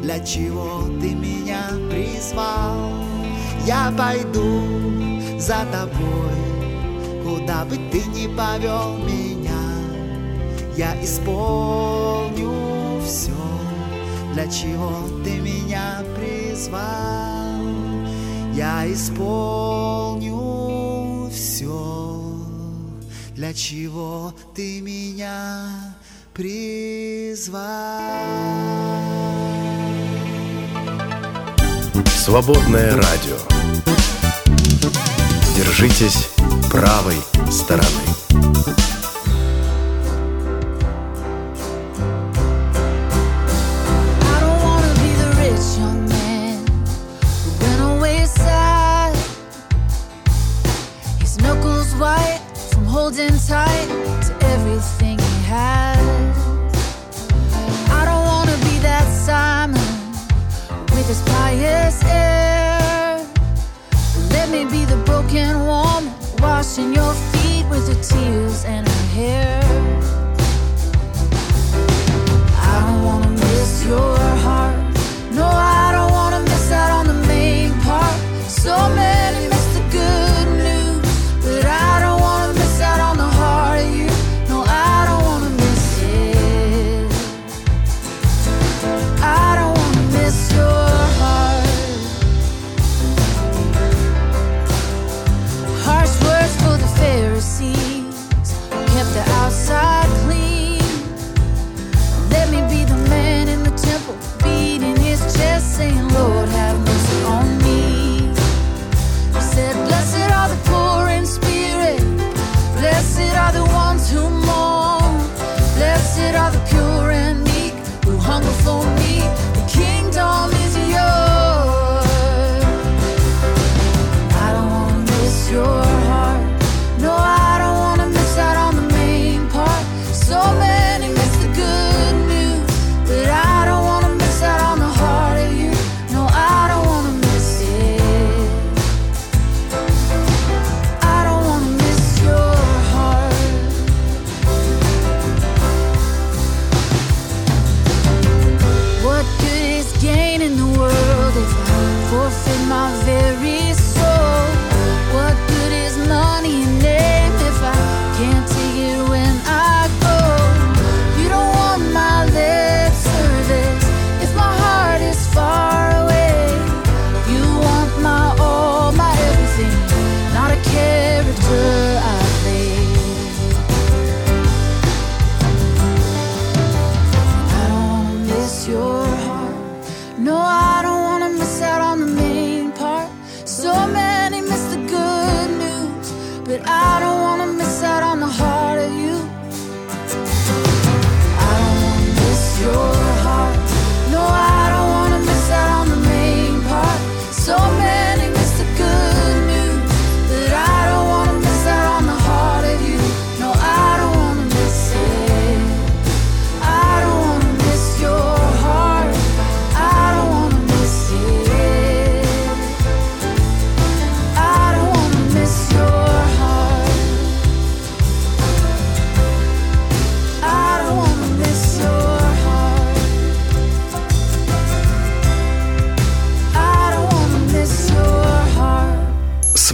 [0.02, 2.92] для чего ты меня призвал.
[3.66, 4.62] Я пойду
[5.38, 6.32] за тобой,
[7.22, 9.52] куда бы ты ни повел меня.
[10.76, 12.52] Я исполню
[13.04, 13.32] все,
[14.32, 14.92] для чего
[15.22, 17.60] ты меня призвал.
[18.54, 20.34] Я исполню
[21.30, 22.13] все,
[23.34, 25.96] для чего ты меня
[26.32, 27.60] призвал.
[32.16, 33.36] Свободное радио.
[35.56, 36.30] Держитесь
[36.70, 37.18] правой
[37.50, 38.23] стороны.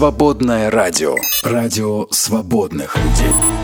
[0.00, 1.14] Свободное радио.
[1.44, 3.59] Радио свободных людей.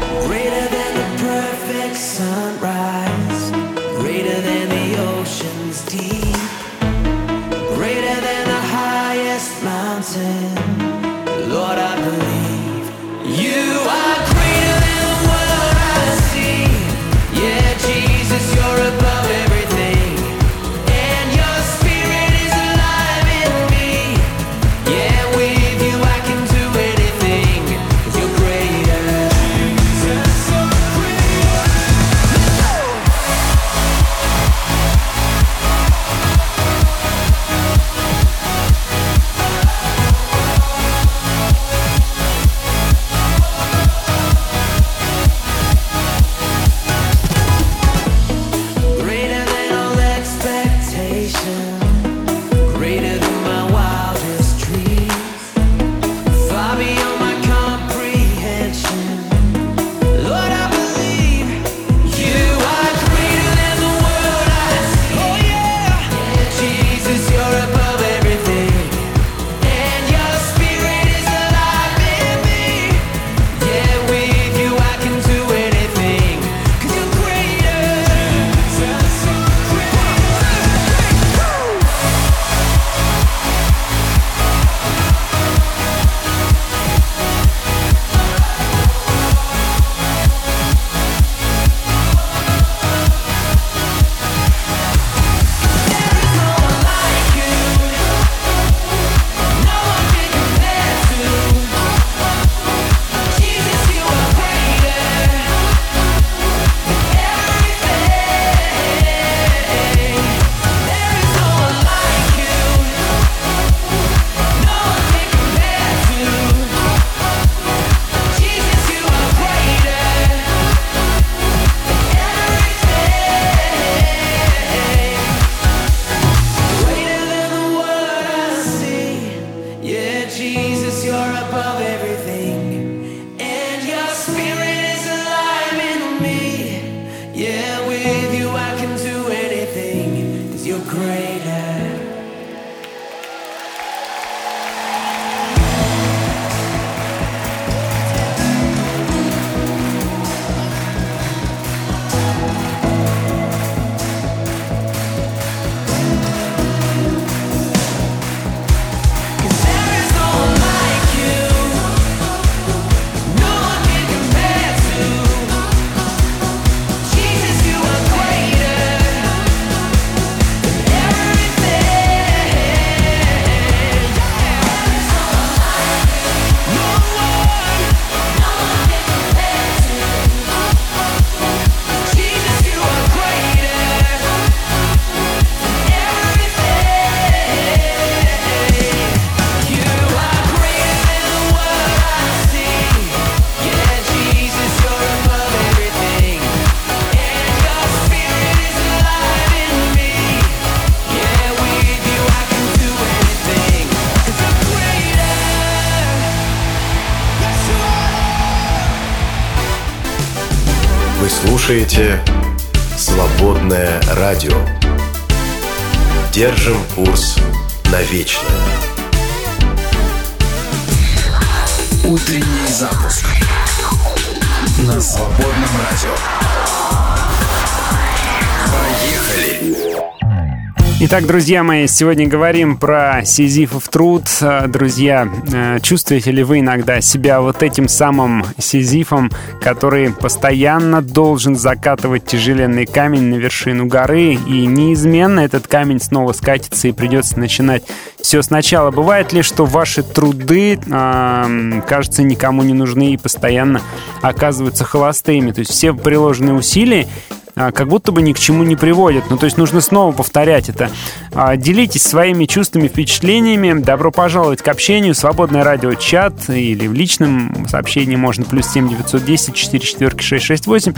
[230.99, 234.23] Итак, друзья мои, сегодня говорим про сизифов труд.
[234.41, 239.31] Э, Друзья, э, чувствуете ли вы иногда себя вот этим самым сизифом,
[239.61, 246.89] который постоянно должен закатывать тяжеленный камень на вершину горы, и неизменно этот камень снова скатится
[246.89, 247.83] и придется начинать
[248.23, 248.91] все сначала.
[248.91, 253.83] Бывает ли, что ваши труды, э, кажется, никому не нужны и постоянно
[254.23, 255.53] оказываются холостыми?
[255.53, 259.31] То есть все приложенные усилия а, как будто бы ни к чему не приводят.
[259.31, 260.91] Ну, то есть нужно снова повторять это.
[261.33, 263.81] А, делитесь своими чувствами, впечатлениями.
[263.81, 265.15] Добро пожаловать к общению.
[265.15, 270.95] Свободное радио чат или в личном сообщении можно плюс 7 910 4 4 668.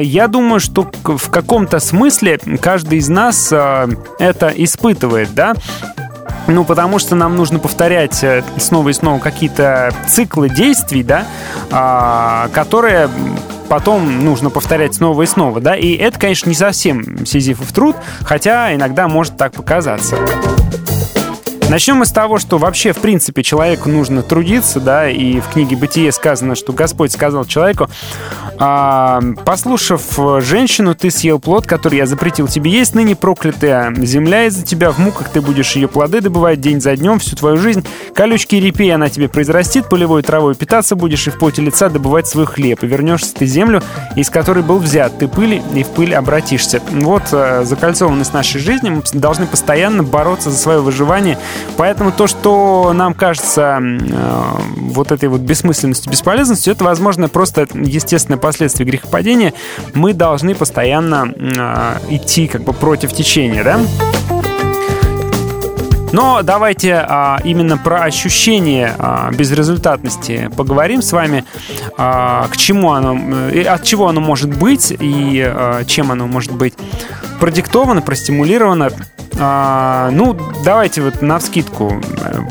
[0.00, 3.86] Я думаю, что в каком-то смысле каждый из нас а,
[4.18, 5.54] это испытывает, да?
[6.46, 11.26] Ну, потому что нам нужно повторять э, снова и снова какие-то циклы действий, да,
[11.72, 13.10] а, которые
[13.68, 18.74] потом нужно повторять снова и снова, да, и это, конечно, не совсем сизифов труд, хотя
[18.74, 20.16] иногда может так показаться.
[21.68, 25.76] Начнем мы с того, что вообще, в принципе, человеку нужно трудиться, да, и в книге
[25.76, 27.88] «Бытие» сказано, что Господь сказал человеку,
[28.58, 30.02] а, послушав
[30.42, 34.98] женщину, ты съел плод, который я запретил тебе есть, ныне проклятая земля из-за тебя, в
[34.98, 38.94] муках ты будешь ее плоды добывать день за днем всю твою жизнь, колючки и репей
[38.94, 42.86] она тебе произрастит, полевой травой питаться будешь и в поте лица добывать свой хлеб, и
[42.86, 43.82] вернешься ты землю,
[44.14, 46.80] из которой был взят, ты пыли и в пыль обратишься.
[46.92, 51.38] Вот э, закольцованность нашей жизни, мы должны постоянно бороться за свое выживание,
[51.76, 54.42] Поэтому то, что нам кажется э,
[54.76, 59.52] вот этой вот бессмысленностью, бесполезностью, это, возможно, просто естественное последствие грехопадения.
[59.94, 63.80] Мы должны постоянно э, идти как бы против течения, да?
[66.16, 71.44] Но давайте а, именно про ощущение а, безрезультатности поговорим с вами.
[71.98, 73.14] А, к чему оно,
[73.50, 76.72] э, от чего оно может быть и а, чем оно может быть
[77.38, 78.92] продиктовано, простимулировано.
[79.38, 82.00] А, ну, давайте вот на вскидку.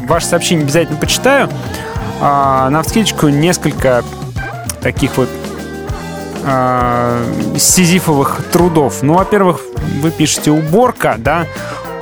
[0.08, 1.50] Ваше сообщение обязательно почитаю.
[2.22, 4.04] А, на вскидочку несколько
[4.84, 5.30] таких вот
[6.44, 7.20] а,
[7.58, 9.02] сизифовых трудов.
[9.02, 9.62] Ну, во-первых,
[10.02, 11.48] вы пишете уборка, да,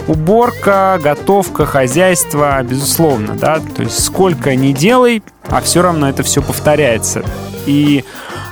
[0.08, 6.42] уборка, готовка, хозяйство, безусловно, да, то есть сколько не делай, а все равно это все
[6.42, 7.24] повторяется.
[7.66, 8.04] И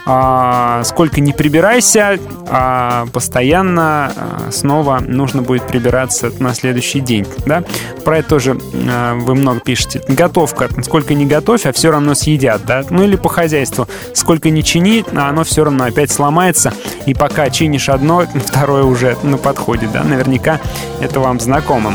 [0.06, 7.26] а, сколько не прибирайся, а постоянно а, снова нужно будет прибираться на следующий день.
[7.46, 7.64] Да?
[8.04, 8.58] Про это тоже
[8.90, 10.02] а, вы много пишете.
[10.08, 10.70] Готовка.
[10.84, 12.64] Сколько не готовь, а все равно съедят.
[12.66, 12.84] Да?
[12.90, 13.88] Ну или по хозяйству.
[14.14, 16.74] Сколько не чини, а оно все равно опять сломается.
[17.06, 19.88] И пока чинишь одно, второе уже на подходе.
[19.92, 20.04] Да?
[20.04, 20.60] Наверняка
[21.00, 21.94] это вам знакомо.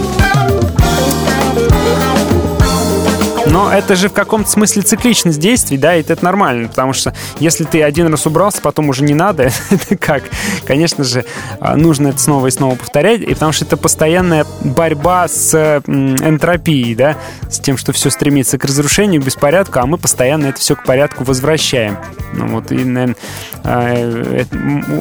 [3.51, 7.65] Но это же в каком-то смысле цикличность действий, да, и это нормально, потому что если
[7.65, 10.25] ты один раз убрался, потом уже не надо, это как?
[10.67, 11.25] Конечно же,
[11.61, 15.55] а, нужно это снова и снова повторять, и потому что это постоянная борьба с
[15.87, 17.17] энтропией, да,
[17.49, 20.85] с тем, что все стремится к разрушению, к беспорядку, а мы постоянно это все к
[20.85, 21.99] порядку возвращаем.
[22.33, 23.17] Ну вот, и, наверное,
[23.63, 24.45] а,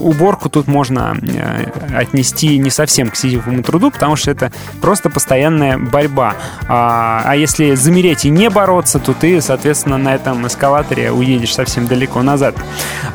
[0.02, 5.78] уборку тут можно а, отнести не совсем к сидевому труду, потому что это просто постоянная
[5.78, 6.36] борьба.
[6.68, 12.21] А если замереть и не бороться, то ты, соответственно, на этом эскалаторе уедешь совсем далеко
[12.21, 12.55] назад.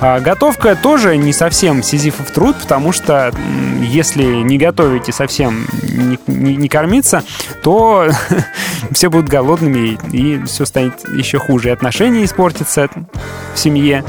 [0.00, 3.32] А готовка тоже не совсем сизифов труд, потому что
[3.82, 7.22] если не готовить и совсем не, не, не кормиться,
[7.62, 8.08] то
[8.92, 11.68] все будут голодными, и все станет еще хуже.
[11.68, 12.88] И отношения испортятся
[13.54, 14.04] в семье,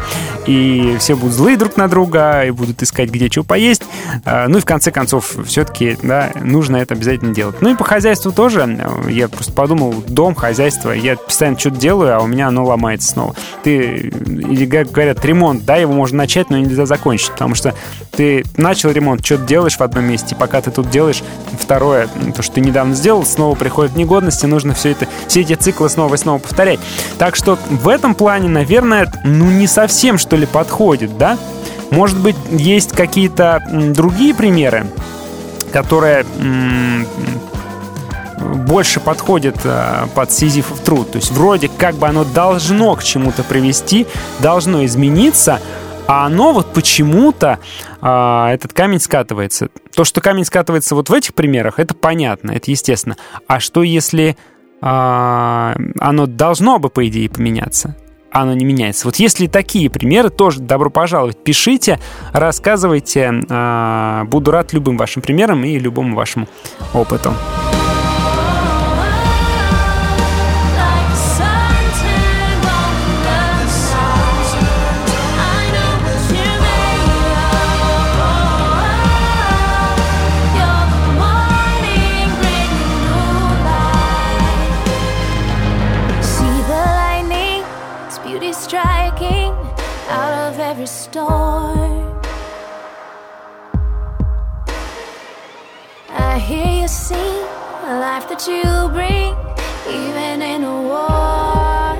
[0.47, 3.83] и все будут злые друг на друга, и будут искать, где что поесть.
[4.25, 7.61] А, ну и в конце концов, все-таки, да, нужно это обязательно делать.
[7.61, 8.61] Ну и по хозяйству тоже.
[9.07, 13.35] Я просто подумал, дом, хозяйство, я постоянно что-то делаю, а у меня оно ломается снова.
[13.63, 17.73] Ты, или говорят, ремонт, да, его можно начать, но нельзя закончить, потому что
[18.11, 21.23] ты начал ремонт, что-то делаешь в одном месте, пока ты тут делаешь
[21.59, 25.53] второе, то, что ты недавно сделал, снова приходит негодность, и нужно все это, все эти
[25.53, 26.79] циклы снова и снова повторять.
[27.17, 31.37] Так что в этом плане, наверное, ну не совсем, что ли, подходит, да?
[31.91, 34.87] Может быть, есть какие-то другие примеры,
[35.71, 36.25] которые
[38.39, 41.11] больше подходит э, под сизифов труд.
[41.11, 44.07] То есть вроде как бы оно должно к чему-то привести,
[44.39, 45.59] должно измениться,
[46.07, 47.59] а оно вот почему-то
[48.01, 49.69] э, этот камень скатывается.
[49.93, 53.17] То, что камень скатывается вот в этих примерах, это понятно, это естественно.
[53.47, 54.37] А что если
[54.81, 54.85] э,
[55.99, 57.95] оно должно бы, по идее, поменяться?
[58.31, 59.07] оно не меняется.
[59.07, 61.37] Вот если такие примеры, тоже добро пожаловать.
[61.37, 61.99] Пишите,
[62.33, 63.43] рассказывайте.
[63.49, 66.47] А, буду рад любым вашим примерам и любому вашему
[66.93, 67.33] опыту.
[97.11, 97.33] see
[97.85, 98.63] the life that you
[98.97, 99.31] bring,
[100.01, 101.97] even in a war.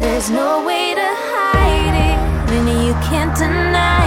[0.00, 2.18] There's no way to hide it,
[2.54, 4.05] and you can't deny.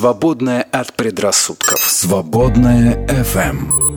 [0.00, 1.78] свободная от предрассудков.
[1.78, 3.89] Свободная FM.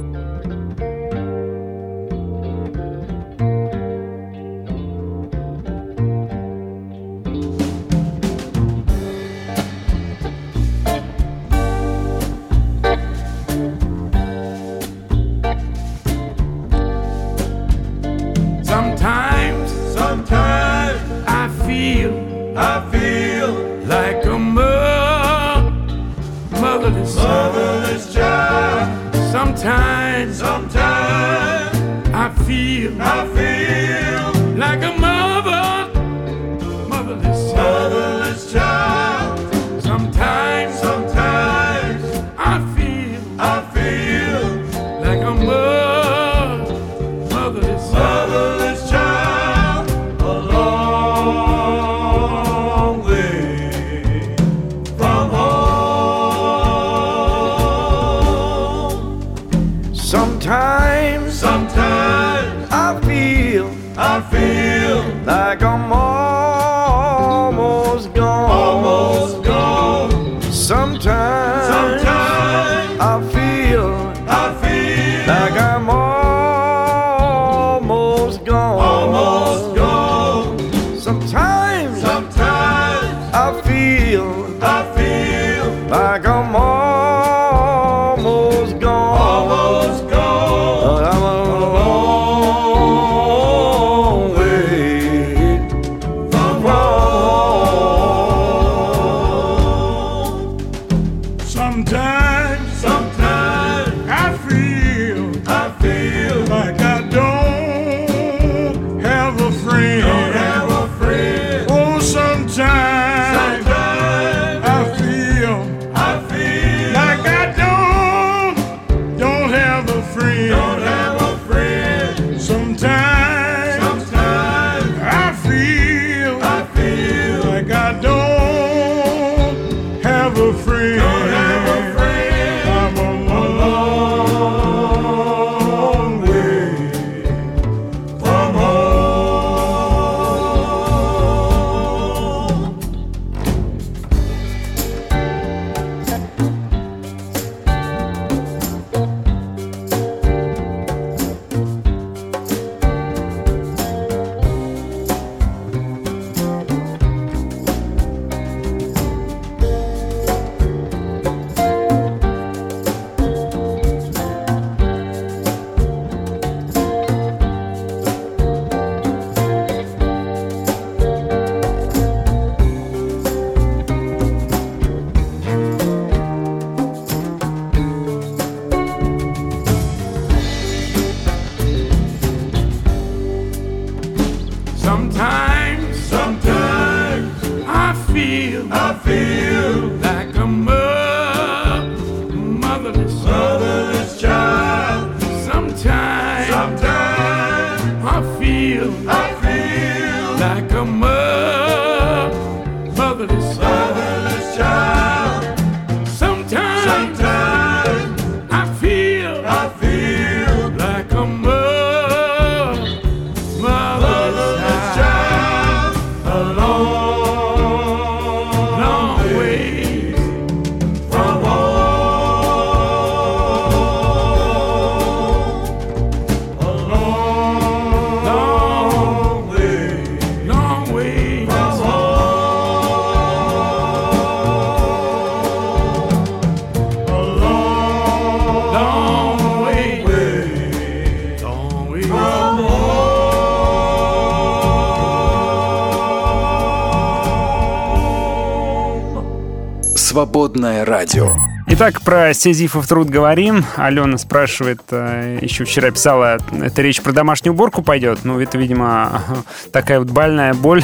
[250.74, 251.32] Свободное радио.
[251.68, 253.64] Итак, про Сизифов труд говорим.
[253.76, 258.20] Алена спрашивает, э, еще вчера писала, это речь про домашнюю уборку пойдет?
[258.24, 259.22] Ну, это, видимо,
[259.72, 260.84] такая вот больная боль,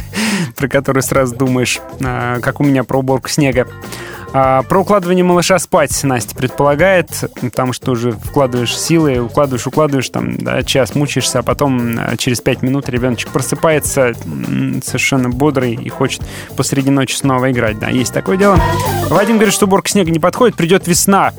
[0.56, 3.68] про которую сразу думаешь, э, как у меня про уборку снега.
[4.32, 7.08] А, про укладывание малыша спать Настя предполагает,
[7.40, 12.40] потому что уже вкладываешь силы, укладываешь, укладываешь, там, да, час мучаешься, а потом э, через
[12.40, 14.12] пять минут ребеночек просыпается
[14.84, 16.22] совершенно бодрый и хочет
[16.56, 17.78] посреди ночи снова играть.
[17.78, 18.58] Да, есть такое дело.
[19.08, 21.32] Вадим говорит, что уборка снега не подходит, придет весна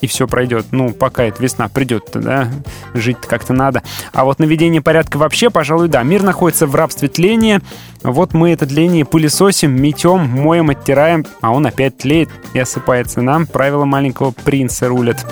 [0.00, 0.66] и все пройдет.
[0.70, 2.48] Ну, пока эта весна придет-то, да,
[2.94, 3.82] жить как-то надо.
[4.12, 6.02] А вот наведение порядка вообще, пожалуй, да.
[6.02, 7.60] Мир находится в рабстве тления.
[8.02, 13.22] Вот мы это тление пылесосим, метем, моем, оттираем, а он опять тлеет и осыпается.
[13.22, 15.24] Нам правила маленького принца рулят.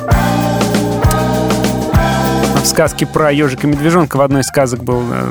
[2.54, 5.30] В сказке про ежика и медвежонка в одной из сказок был, э,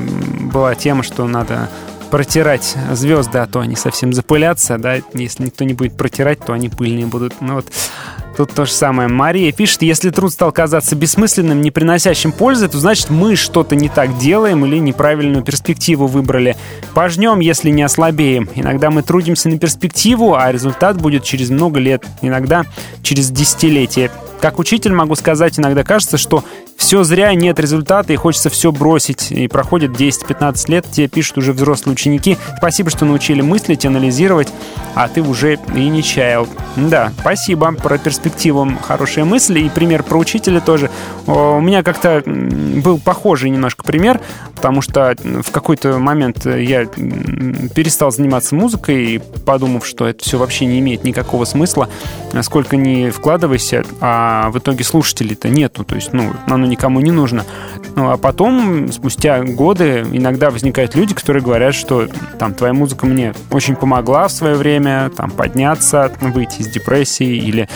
[0.52, 1.68] была тема, что надо
[2.12, 6.70] протирать звезды, а то они совсем запылятся, да, если никто не будет протирать, то они
[6.70, 7.42] пыльные будут.
[7.42, 7.66] Ну вот,
[8.36, 9.08] Тут то же самое.
[9.08, 13.90] Мария пишет, если труд стал казаться бессмысленным, не приносящим пользы, то значит мы что-то не
[13.90, 16.58] так делаем или неправильную перспективу выбрали.
[16.94, 18.50] Пожнем, если не ослабеем.
[18.56, 22.66] Иногда мы трудимся на перспективу, а результат будет через много лет, иногда
[23.04, 24.12] через десятилетия.
[24.42, 26.44] Как учитель могу сказать, иногда кажется, что
[26.76, 29.32] все зря, нет результата, и хочется все бросить.
[29.32, 32.38] И проходит 10-15 лет, тебе пишут уже взрослые ученики.
[32.58, 34.50] Спасибо, что научили мыслить, анализировать,
[34.96, 36.46] а ты уже и не чаял.
[36.76, 37.72] Да, спасибо.
[37.72, 38.23] Про перспективу
[38.82, 39.62] хорошие мысли.
[39.62, 40.90] И пример про учителя тоже.
[41.28, 44.20] У меня как-то был похожий немножко пример,
[44.56, 50.80] потому что в какой-то момент я перестал заниматься музыкой, подумав, что это все вообще не
[50.80, 51.90] имеет никакого смысла,
[52.42, 55.84] сколько ни вкладывайся, а в итоге слушателей-то нету.
[55.84, 57.46] То есть, ну, оно никому не нужно.
[57.96, 62.08] Ну, а потом, спустя годы, иногда возникают люди, которые говорят, что
[62.40, 67.70] там твоя музыка мне очень помогла в свое время там подняться, выйти из депрессии или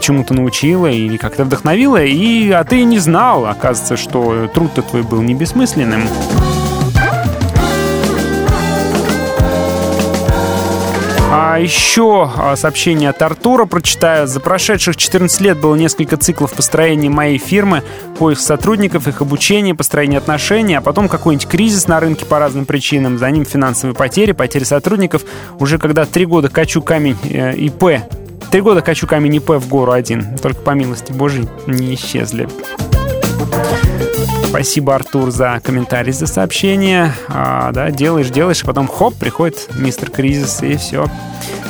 [0.00, 5.22] чему-то научила или как-то вдохновила, и, а ты не знал, оказывается, что труд-то твой был
[5.22, 6.02] не бессмысленным.
[11.32, 14.26] А еще сообщение от Артура прочитаю.
[14.26, 17.84] За прошедших 14 лет было несколько циклов построения моей фирмы,
[18.18, 23.16] поиск сотрудников, их обучение, построение отношений, а потом какой-нибудь кризис на рынке по разным причинам,
[23.16, 25.22] за ним финансовые потери, потери сотрудников.
[25.60, 28.02] Уже когда три года качу камень э, ИП,
[28.50, 32.48] три года качу камень ИП в гору один, только по милости Божьей не исчезли.
[34.44, 37.12] Спасибо, Артур, за комментарий, за сообщение.
[37.28, 41.06] А, да, делаешь, делаешь, а потом хоп, приходит мистер Кризис, и все.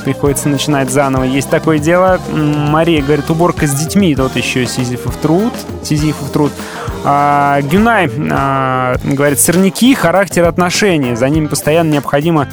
[0.05, 1.25] Приходится начинать заново.
[1.25, 2.19] Есть такое дело.
[2.31, 4.15] Мария говорит, уборка с детьми.
[4.15, 5.53] Тут еще Сизифов труд.
[5.83, 6.53] Сизифов труд.
[7.05, 11.17] А, Гюнай а, говорит, сорняки, характер отношений.
[11.17, 12.49] За ними постоянно необходимо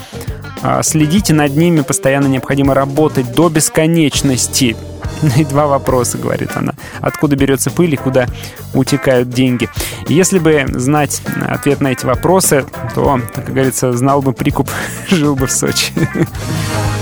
[0.70, 4.76] а, следить, и над ними постоянно необходимо работать до бесконечности.
[5.38, 6.74] И два вопроса, говорит она.
[7.00, 8.28] Откуда берется пыль и куда
[8.74, 9.70] утекают деньги?
[10.10, 14.70] Если бы знать ответ на эти вопросы, то, как говорится, знал бы прикуп,
[15.10, 15.94] жил бы в Сочи.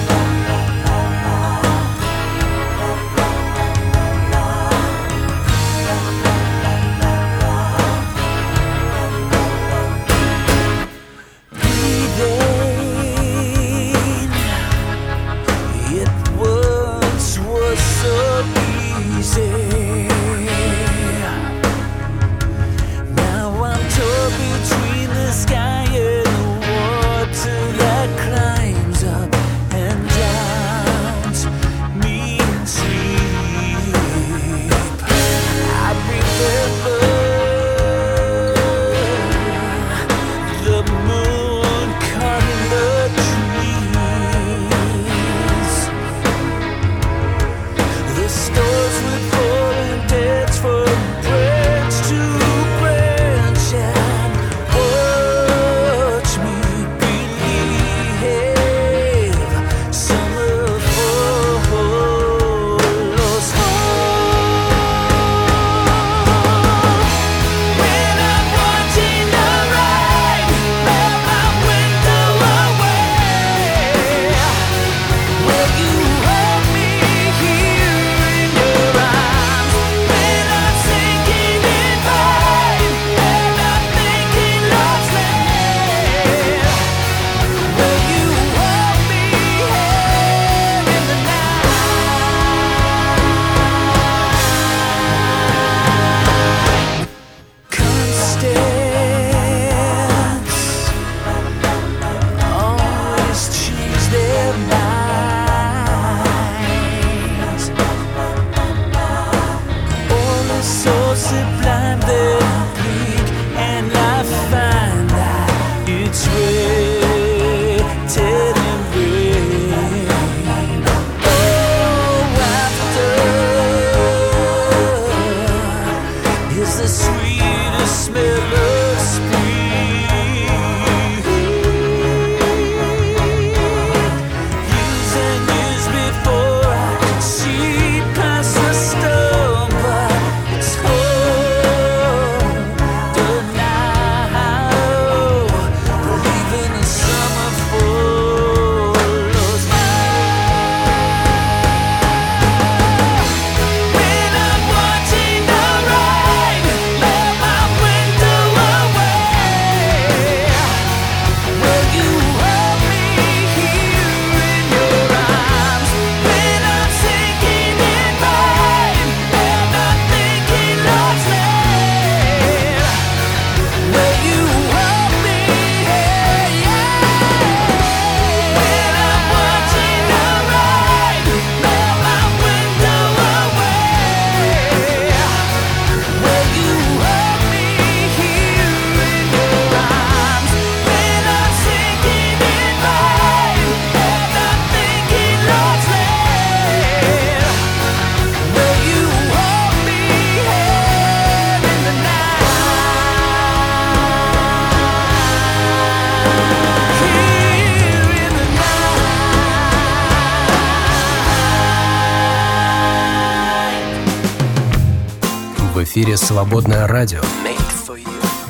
[216.15, 217.21] эфире «Свободное радио».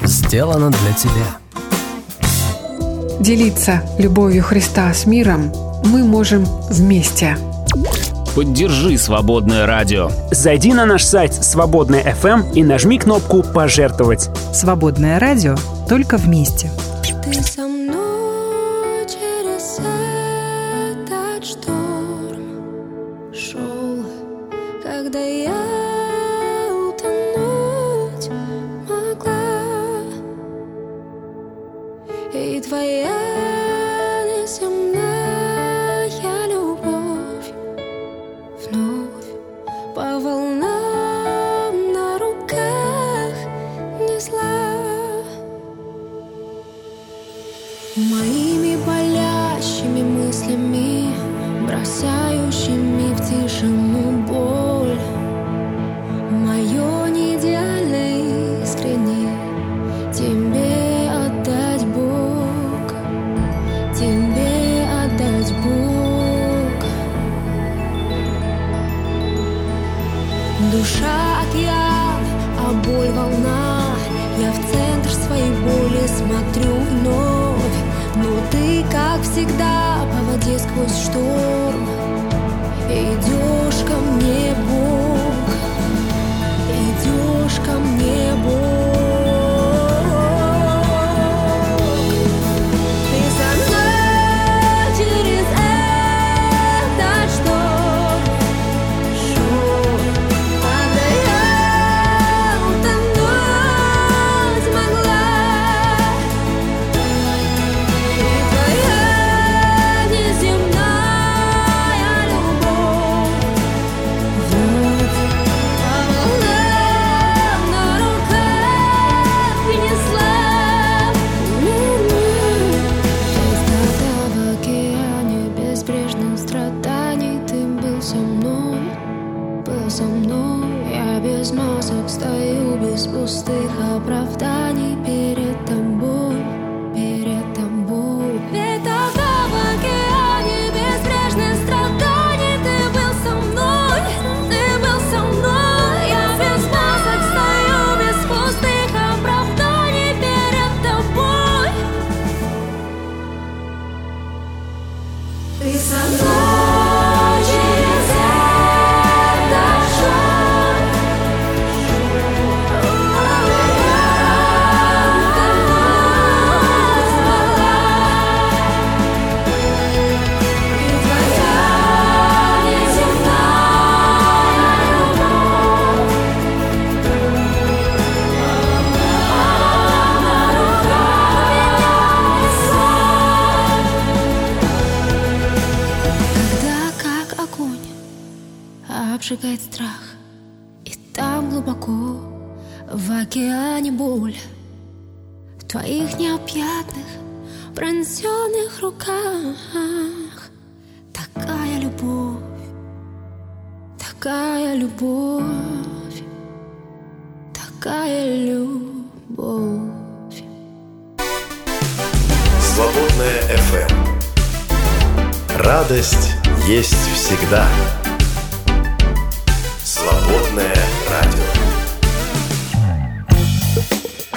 [0.04, 1.38] Сделано для тебя.
[3.20, 5.52] Делиться любовью Христа с миром
[5.86, 7.38] мы можем вместе.
[8.36, 10.10] Поддержи «Свободное радио».
[10.32, 14.30] Зайди на наш сайт «Свободная FM» и нажми кнопку «Пожертвовать».
[14.54, 15.56] Свободное радио
[15.90, 16.72] только вместе.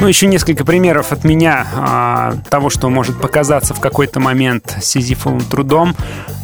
[0.08, 5.94] Еще несколько примеров от меня а, того, что может показаться в какой-то момент сизифовым трудом.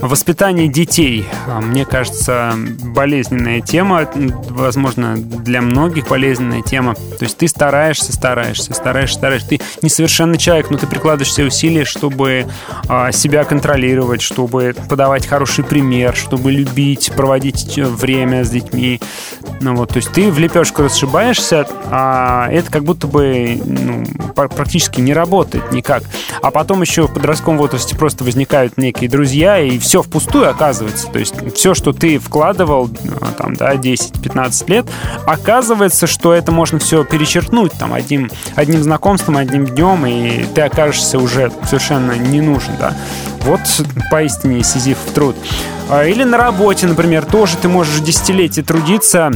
[0.00, 4.08] Воспитание детей, а, мне кажется, болезненная тема,
[4.50, 6.94] возможно, для многих болезненная тема.
[6.94, 9.48] То есть ты стараешься, стараешься, стараешься, стараешься.
[9.48, 12.46] Ты несовершенный человек, но ты прикладываешь все усилия, чтобы
[12.88, 19.00] а, себя контролировать, чтобы подавать хороший пример, чтобы любить, проводить время с детьми.
[19.60, 24.04] Ну вот, то есть ты в лепешку расшибаешься, а это как будто бы ну,
[24.34, 26.02] пр- практически не работает никак.
[26.42, 31.08] А потом еще в подростковом возрасте просто возникают некие друзья, и все впустую оказывается.
[31.08, 32.88] То есть все, что ты вкладывал
[33.20, 34.86] а, там, да, 10-15 лет,
[35.26, 41.18] оказывается, что это можно все перечеркнуть там одним, одним знакомством, одним днем, и ты окажешься
[41.18, 42.96] уже совершенно не нужен, да.
[43.44, 43.60] Вот
[44.10, 45.36] поистине сизифов труд.
[45.90, 49.32] А, Или на работе, например, тоже ты можешь десятилетия трудиться,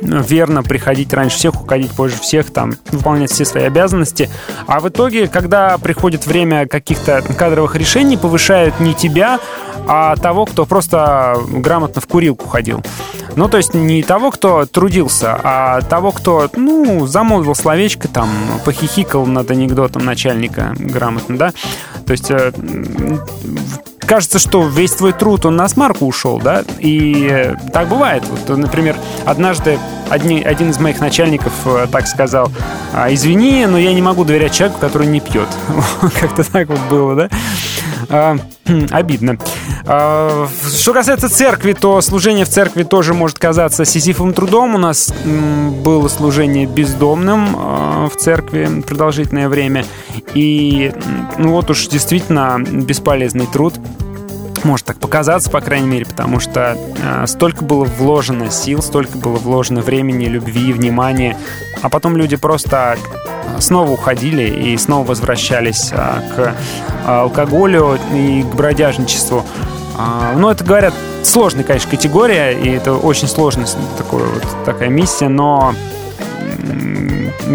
[0.00, 4.30] верно приходить раньше всех, уходить позже всех, там, выполнять все свои обязанности.
[4.68, 9.40] А в итоге, когда приходит время каких-то кадровых решений, повышают не тебя,
[9.86, 12.82] а того, кто просто грамотно в курилку ходил.
[13.36, 18.30] Ну, то есть не того, кто трудился, а того, кто, ну, замолвил словечко, там,
[18.64, 21.52] похихикал над анекдотом начальника грамотно, да?
[22.06, 22.52] То есть э,
[24.00, 26.64] кажется, что весь твой труд, он на смарку ушел, да?
[26.78, 28.24] И так бывает.
[28.26, 28.96] Вот, например,
[29.26, 32.50] однажды одни, один из моих начальников э, так сказал,
[32.94, 35.48] «А, извини, но я не могу доверять человеку, который не пьет.
[36.20, 37.28] Как-то так вот было, да?
[38.08, 39.38] А, хм, обидно.
[39.86, 44.74] А, Что касается церкви, то служение в церкви тоже может казаться сизифовым трудом.
[44.74, 49.84] У нас м, было служение бездомным а, в церкви продолжительное время.
[50.34, 50.92] И
[51.38, 53.74] ну вот уж действительно бесполезный труд
[54.64, 59.36] может так показаться, по крайней мере, потому что э, столько было вложено сил, столько было
[59.36, 61.36] вложено времени, любви, внимания,
[61.82, 65.96] а потом люди просто э, снова уходили и снова возвращались э,
[66.34, 66.54] к э,
[67.06, 69.44] алкоголю и к бродяжничеству.
[69.98, 73.66] А, Ну, это, говорят, сложная, конечно, категория, и это очень сложная
[73.96, 75.74] такое вот, такая миссия, но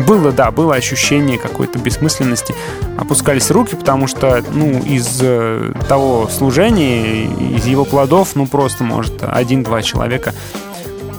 [0.08, 2.56] было, да, было ощущение какой-то бессмысленности.
[2.98, 9.24] Опускались руки, потому что, ну, из э, того служения, из его плодов, ну, просто, может,
[9.24, 10.34] один-два человека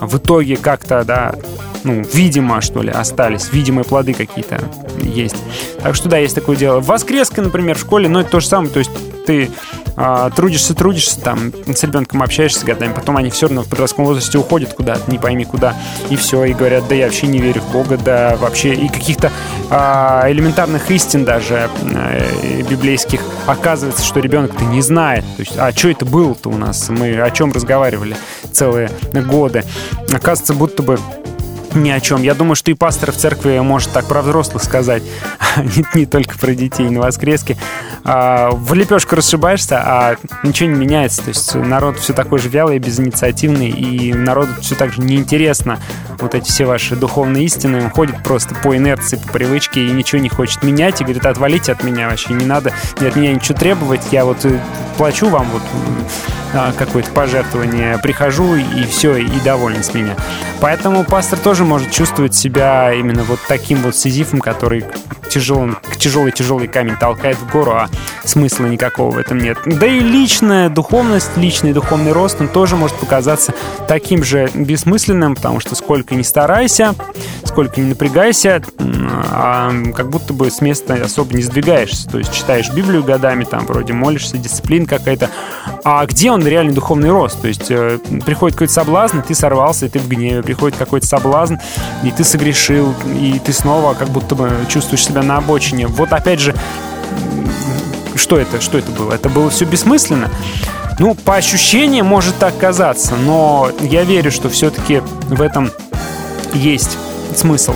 [0.01, 1.35] в итоге как-то, да,
[1.83, 4.63] ну, видимо, что ли, остались, видимые плоды какие-то
[5.01, 5.37] есть.
[5.81, 6.79] Так что, да, есть такое дело.
[6.79, 8.91] Воскреска, например, в школе, ну, это то же самое, то есть
[9.25, 9.51] ты
[9.95, 14.37] а, трудишься, трудишься, там, с ребенком общаешься годами, потом они все равно в подростковом возрасте
[14.37, 15.75] уходят куда-то, не пойми куда,
[16.09, 19.31] и все, и говорят, да я вообще не верю в Бога, да вообще, и каких-то
[19.69, 23.21] а, элементарных истин даже э, библейских.
[23.45, 27.31] Оказывается, что ребенок-то не знает, то есть, а что это было-то у нас, мы о
[27.31, 28.15] чем разговаривали
[28.51, 29.63] целые годы,
[30.11, 30.99] оказывается, будто бы
[31.75, 32.21] ни о чем.
[32.21, 35.03] Я думаю, что и пастор в церкви может так про взрослых сказать,
[35.57, 37.57] не, не только про детей на воскреске.
[38.03, 41.21] А, в лепешку расшибаешься, а ничего не меняется.
[41.23, 45.79] То есть народ все такой же вялый, безинициативный, и народу все так же неинтересно
[46.19, 47.83] вот эти все ваши духовные истины.
[47.83, 51.71] Он ходит просто по инерции, по привычке и ничего не хочет менять, и говорит, отвалите
[51.71, 54.59] от меня вообще, не надо ни от меня ничего требовать, я вот э,
[54.97, 55.61] плачу вам вот
[56.53, 60.15] а, какое-то пожертвование, прихожу и все, и доволен с меня.
[60.61, 64.85] Поэтому пастор тоже может чувствовать себя именно вот таким вот сизифом, который
[65.29, 67.89] тяжелым, тяжелый-тяжелый камень толкает в гору, а
[68.23, 69.57] смысла никакого в этом нет.
[69.65, 73.53] Да и личная духовность, личный духовный рост, он тоже может показаться
[73.87, 76.93] таким же бессмысленным, потому что сколько ни старайся,
[77.43, 78.61] сколько ни напрягайся,
[79.35, 82.07] а как будто бы с места особо не сдвигаешься.
[82.09, 85.29] То есть читаешь Библию годами, там вроде молишься, дисциплина какая-то.
[85.83, 87.41] А где он реальный духовный рост?
[87.41, 90.43] То есть э, приходит какой-то соблазн, и ты сорвался, и ты в гневе.
[90.43, 91.52] Приходит какой-то соблазн,
[92.03, 95.87] и ты согрешил, и ты снова как будто бы чувствуешь себя на обочине.
[95.87, 97.49] Вот опять же, м,
[98.15, 98.61] что это?
[98.61, 99.13] Что это было?
[99.13, 100.29] Это было все бессмысленно?
[100.99, 105.71] Ну, по ощущениям может так казаться, но я верю, что все-таки в этом
[106.53, 106.97] есть
[107.35, 107.73] смысл.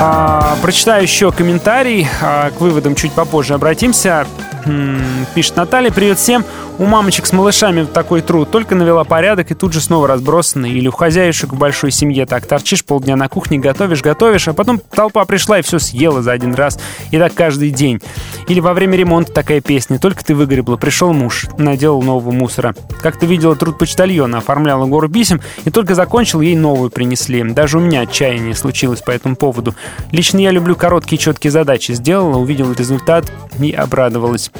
[0.00, 2.08] А, прочитаю еще комментарий.
[2.20, 4.26] а, к выводам чуть попозже обратимся.
[4.66, 5.00] М,
[5.34, 6.44] Пишет Наталья, привет всем.
[6.82, 8.50] У мамочек с малышами такой труд.
[8.50, 10.72] Только навела порядок и тут же снова разбросанный.
[10.72, 12.44] Или у хозяюшек в большой семье так.
[12.46, 16.54] Торчишь полдня на кухне, готовишь, готовишь, а потом толпа пришла и все съела за один
[16.54, 16.80] раз.
[17.12, 18.00] И так каждый день.
[18.48, 20.00] Или во время ремонта такая песня.
[20.00, 22.74] Только ты выгребла, пришел муж, наделал нового мусора.
[23.00, 27.44] Как ты видела труд почтальона, оформляла гору писем и только закончил, ей новую принесли.
[27.44, 29.76] Даже у меня отчаяние случилось по этому поводу.
[30.10, 31.92] Лично я люблю короткие четкие задачи.
[31.92, 33.30] Сделала, увидела результат
[33.60, 34.50] и обрадовалась.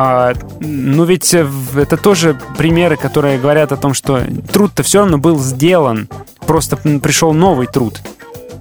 [0.00, 1.44] А, ну ведь э,
[1.74, 4.22] это тоже примеры, которые говорят о том, что
[4.52, 6.08] труд-то все равно был сделан.
[6.46, 8.00] Просто пришел новый труд.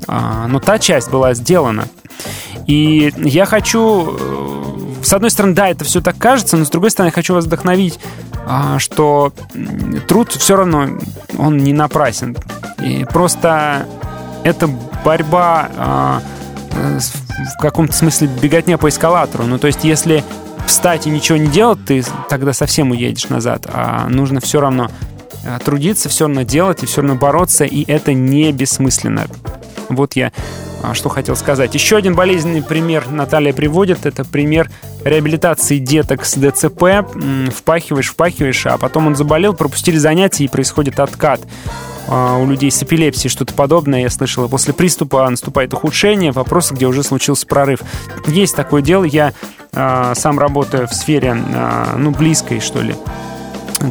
[0.08, 1.84] А, но та часть была сделана.
[2.66, 6.90] И я хочу, э, с одной стороны, да, это все так кажется, но с другой
[6.90, 8.00] стороны, я хочу вас вдохновить,
[8.48, 9.32] а, что
[10.08, 10.88] труд все равно,
[11.38, 12.36] он не напрасен.
[12.82, 13.86] И просто
[14.44, 14.68] это
[15.06, 16.22] борьба а,
[16.72, 17.00] э,
[17.56, 19.44] в каком-то смысле беготня по эскалатору.
[19.44, 20.24] Ну, то есть, если
[20.68, 23.66] встать и ничего не делать, ты тогда совсем уедешь назад.
[23.68, 24.90] А нужно все равно
[25.46, 29.28] а, трудиться, все равно делать и все равно бороться, и это не бессмысленно.
[29.90, 30.32] Вот я
[30.84, 31.74] а, что хотел сказать.
[31.74, 34.06] Еще один болезненный пример Наталья приводит.
[34.06, 34.70] Это пример
[35.04, 37.08] реабилитации деток с ДЦП.
[37.54, 41.42] Впахиваешь, впахиваешь, а потом он заболел, пропустили занятия и происходит откат.
[42.08, 44.48] А, У людей с эпилепсией что-то подобное, я слышал.
[44.48, 47.80] После приступа наступает ухудшение, вопросы, где уже случился прорыв.
[48.28, 49.04] Есть такое дело.
[49.04, 49.34] Я
[50.16, 52.96] сам работаю в сфере, а, ну, близкой, что ли,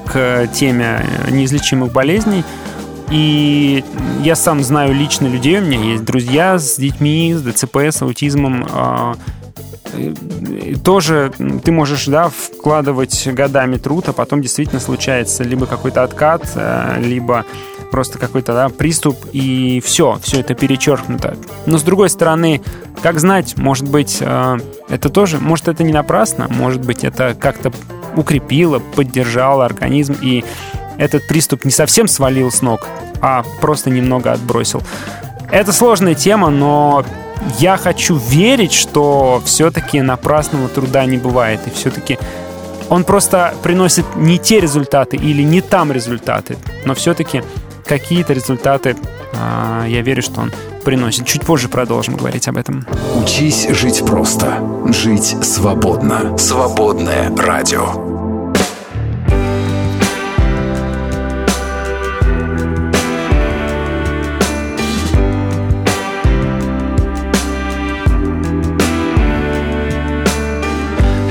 [0.06, 2.44] к теме неизлечимых болезней.
[3.10, 3.84] И
[4.22, 8.66] я сам знаю лично людей, у меня есть друзья с детьми, с ДЦП, с аутизмом.
[8.70, 9.16] а,
[10.84, 11.32] тоже
[11.64, 16.42] ты можешь, да, вкладывать годами труд, а потом действительно случается либо какой-то откат,
[16.98, 17.46] либо
[17.90, 21.36] просто какой-то да, приступ, и все, все это перечеркнуто.
[21.66, 22.60] Но с другой стороны,
[23.02, 24.58] как знать, может быть, э,
[24.88, 27.72] это тоже, может, это не напрасно, может быть, это как-то
[28.16, 30.44] укрепило, поддержало организм, и
[30.98, 32.86] этот приступ не совсем свалил с ног,
[33.20, 34.82] а просто немного отбросил.
[35.50, 37.04] Это сложная тема, но
[37.58, 42.18] я хочу верить, что все-таки напрасного труда не бывает, и все-таки
[42.88, 47.42] он просто приносит не те результаты или не там результаты, но все-таки
[47.86, 48.96] какие-то результаты,
[49.32, 50.52] а, я верю, что он
[50.84, 51.26] приносит.
[51.26, 52.86] Чуть позже продолжим говорить об этом.
[53.16, 54.60] Учись жить просто.
[54.92, 56.36] Жить свободно.
[56.38, 58.16] Свободное радио.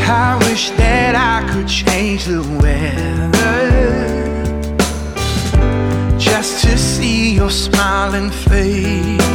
[0.08, 3.75] I wish that I could change the weather
[6.46, 9.28] just to see your smiling face.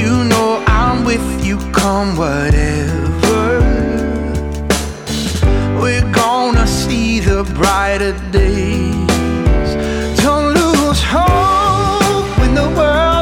[0.00, 3.60] You know I'm with you, come whatever.
[5.82, 9.70] We're gonna see the brighter days.
[10.22, 13.13] Don't lose hope when the world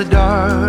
[0.00, 0.59] the dark.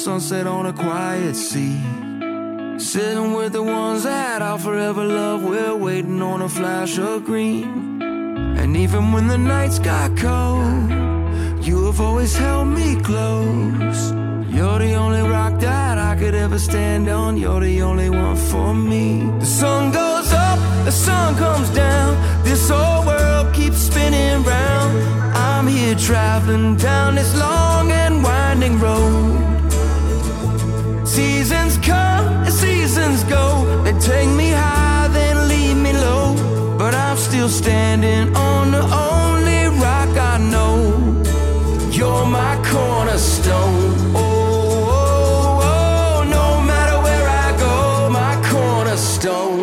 [0.00, 1.78] Sunset on a quiet sea.
[2.78, 8.00] Sitting with the ones that I'll forever love, we're waiting on a flash of green.
[8.60, 10.88] And even when the nights got cold,
[11.62, 14.12] you have always held me close.
[14.48, 18.72] You're the only rock that I could ever stand on, you're the only one for
[18.72, 19.28] me.
[19.38, 24.96] The sun goes up, the sun comes down, this whole world keeps spinning round.
[25.36, 29.49] I'm here traveling down this long and winding road.
[34.10, 36.24] Take me high, then leave me low.
[36.78, 40.74] But I'm still standing on the only rock I know.
[41.98, 43.82] You're my cornerstone.
[44.14, 44.28] Oh,
[44.98, 47.74] oh, oh, no matter where I go,
[48.20, 49.60] my cornerstone.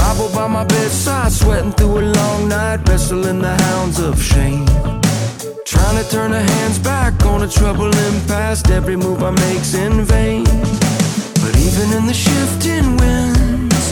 [0.00, 4.66] Bible by my bedside, sweating through a long night, wrestling the hounds of shame.
[5.72, 10.04] Trying to turn the hands back on a troubling past, every move I make's in
[10.04, 10.44] vain.
[11.46, 13.86] But even in the shifting winds,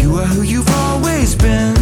[0.00, 1.76] you are who you've always been.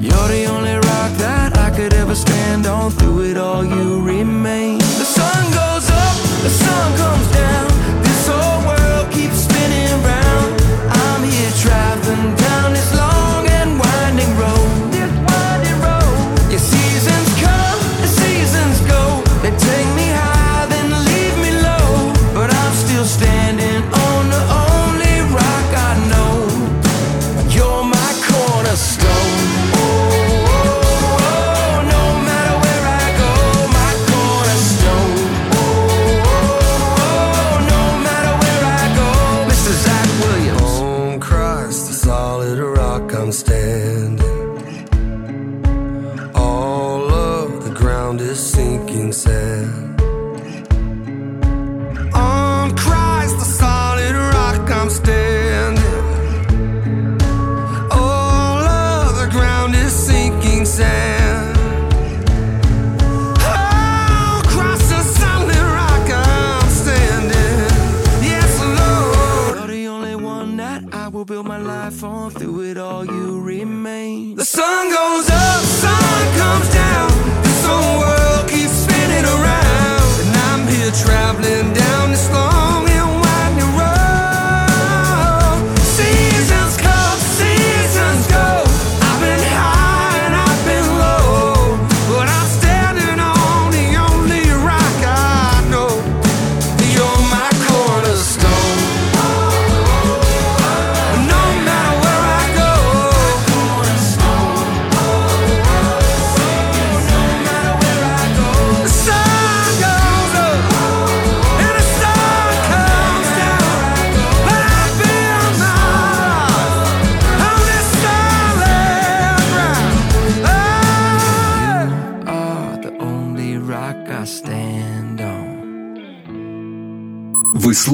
[0.00, 2.90] You're the only rock that I could ever stand on.
[2.92, 4.78] Through it all, you remain.
[4.78, 7.33] The sun goes up, the sun comes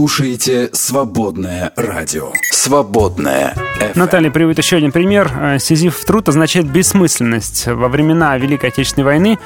[0.00, 2.32] слушаете «Свободное радио».
[2.50, 3.92] «Свободное FM».
[3.96, 5.30] Наталья приводит еще один пример.
[5.38, 7.66] Э, Сизиф труд означает бессмысленность.
[7.66, 9.38] Во времена Великой Отечественной войны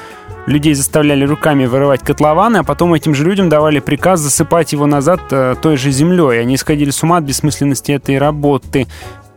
[0.45, 5.19] людей заставляли руками вырывать котлованы, а потом этим же людям давали приказ засыпать его назад
[5.31, 6.39] э, той же землей.
[6.39, 8.87] Они сходили с ума от бессмысленности этой работы.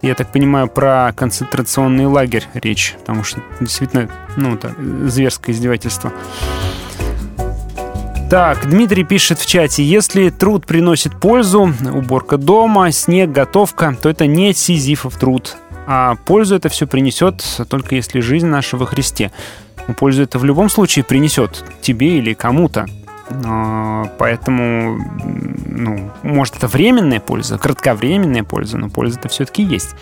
[0.02, 4.72] Я так понимаю, про концентрационный лагерь речь, потому что действительно, ну, это
[5.08, 6.12] зверское издевательство.
[8.30, 14.26] Так, Дмитрий пишет в чате, если труд приносит пользу, уборка дома, снег, готовка, то это
[14.26, 15.56] не сизифов труд.
[15.86, 19.32] А пользу это все принесет только если жизнь наша во Христе.
[19.86, 22.86] Но пользу это в любом случае принесет тебе или кому-то.
[23.44, 24.98] А, Поэтому,
[25.66, 29.94] ну, может, это временная польза, кратковременная польза, но польза-то все-таки есть.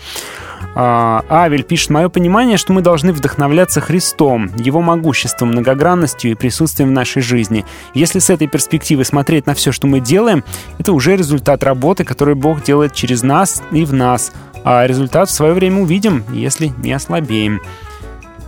[0.75, 6.89] А, Авель пишет, мое понимание, что мы должны вдохновляться Христом, Его могуществом, многогранностью и присутствием
[6.89, 7.65] в нашей жизни.
[7.93, 10.43] Если с этой перспективы смотреть на все, что мы делаем,
[10.77, 14.31] это уже результат работы, которую Бог делает через нас и в нас.
[14.63, 17.61] А результат в свое время увидим, если не ослабеем.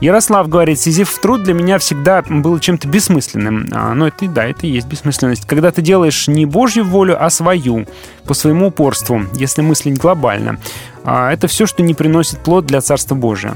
[0.02, 3.68] Ярослав говорит, Сизиф труд для меня всегда был чем-то бессмысленным.
[3.72, 5.46] А, ну, это да, это и есть бессмысленность.
[5.46, 7.86] Когда ты делаешь не Божью волю, а свою,
[8.26, 10.58] по своему упорству, если мыслить глобально.
[11.04, 13.52] А, это все, что не приносит плод для Царства Божия.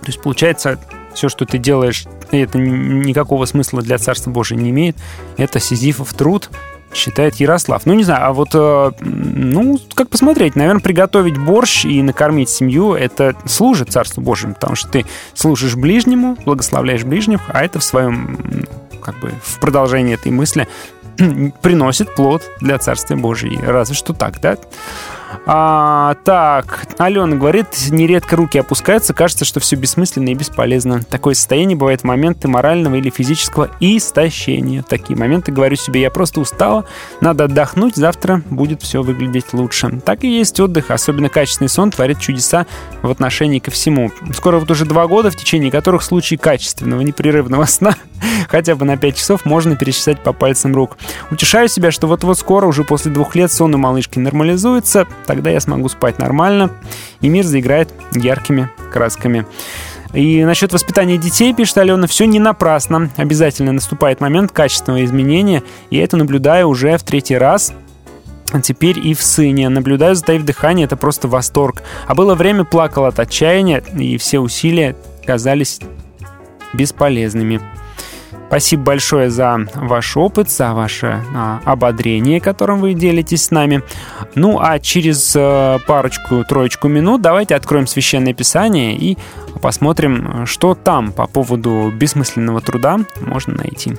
[0.00, 0.78] То есть, получается,
[1.14, 4.96] все, что ты делаешь, это никакого смысла для Царства Божия не имеет.
[5.36, 6.48] Это Сизифов труд,
[6.92, 7.86] считает Ярослав.
[7.86, 12.94] Ну, не знаю, а вот, э, ну, как посмотреть, наверное, приготовить борщ и накормить семью,
[12.94, 18.66] это служит Царству Божьему, потому что ты служишь ближнему, благословляешь ближних, а это в своем,
[19.02, 20.68] как бы, в продолжении этой мысли
[21.62, 23.64] приносит плод для Царствия Божьего.
[23.64, 24.56] Разве что так, да?
[25.46, 31.02] А, так, Алена говорит, нередко руки опускаются, кажется, что все бессмысленно и бесполезно.
[31.02, 34.82] Такое состояние бывает в моменты морального или физического истощения.
[34.82, 36.84] В такие моменты говорю себе, я просто устала,
[37.20, 40.00] надо отдохнуть, завтра будет все выглядеть лучше.
[40.04, 42.66] Так и есть отдых, особенно качественный сон творит чудеса
[43.02, 44.10] в отношении ко всему.
[44.34, 47.96] Скоро вот уже два года, в течение которых случаи качественного, непрерывного сна
[48.48, 50.96] хотя бы на 5 часов можно пересчитать по пальцам рук.
[51.30, 55.60] Утешаю себя, что вот-вот скоро, уже после двух лет, сон у малышки нормализуется, Тогда я
[55.60, 56.70] смогу спать нормально,
[57.20, 59.46] и мир заиграет яркими красками.
[60.14, 63.10] И насчет воспитания детей, пишет Алена, все не напрасно.
[63.18, 65.62] Обязательно наступает момент качественного изменения.
[65.90, 67.74] и это наблюдаю уже в третий раз.
[68.52, 69.68] А теперь и в сыне.
[69.68, 71.82] Наблюдаю, затаив дыхание, это просто восторг.
[72.06, 74.96] А было время, плакал от отчаяния, и все усилия
[75.26, 75.78] казались
[76.72, 77.60] бесполезными.
[78.48, 83.82] Спасибо большое за ваш опыт, за ваше а, ободрение, которым вы делитесь с нами.
[84.34, 89.18] Ну а через э, а, парочку-троечку минут давайте откроем священное писание и
[89.60, 93.96] посмотрим, что там по поводу бессмысленного труда можно найти.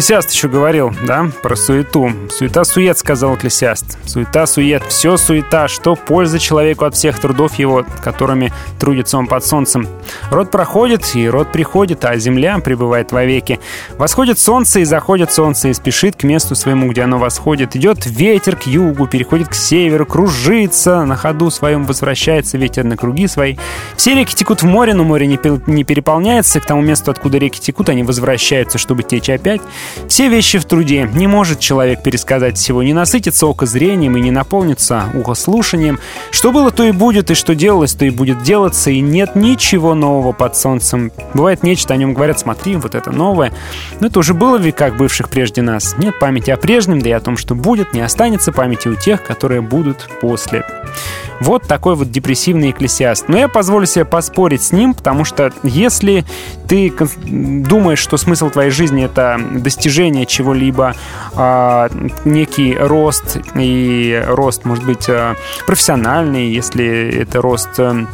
[0.00, 2.10] Экклесиаст еще говорил, да, про суету.
[2.30, 3.98] Суета-сует, сказал Экклесиаст.
[4.08, 9.86] Суета-сует, все суета, что польза человеку от всех трудов его, которыми трудится он под солнцем.
[10.30, 13.60] Род проходит, и род приходит, а земля пребывает вовеки.
[13.98, 17.76] Восходит солнце, и заходит солнце, и спешит к месту своему, где оно восходит.
[17.76, 23.26] Идет ветер к югу, переходит к северу, кружится, на ходу своем возвращается ветер на круги
[23.26, 23.58] свои.
[24.00, 26.58] Все реки текут в море, но море не, переполняется.
[26.58, 29.60] К тому месту, откуда реки текут, они возвращаются, чтобы течь опять.
[30.08, 31.06] Все вещи в труде.
[31.12, 32.82] Не может человек пересказать всего.
[32.82, 36.00] Не насытится око зрением и не наполнится ухо слушанием.
[36.40, 38.90] Что было, то и будет, и что делалось, то и будет делаться.
[38.90, 41.12] И нет ничего нового под солнцем.
[41.34, 43.52] Бывает нечто, о нем говорят, смотри, вот это новое.
[44.00, 45.98] Но это уже было в веках бывших прежде нас.
[45.98, 49.22] Нет памяти о прежнем, да и о том, что будет, не останется памяти у тех,
[49.22, 50.64] которые будут после.
[51.40, 53.28] Вот такой вот депрессивный экклесиаст.
[53.28, 56.24] Но я позволю себе поспорить с ним, потому что если
[56.68, 56.92] ты
[57.24, 60.94] думаешь, что смысл твоей жизни— это достижение чего-либо,
[61.34, 61.88] а,
[62.24, 65.34] некий рост, и рост, может быть, а,
[65.66, 68.06] профессиональный, если это рост а,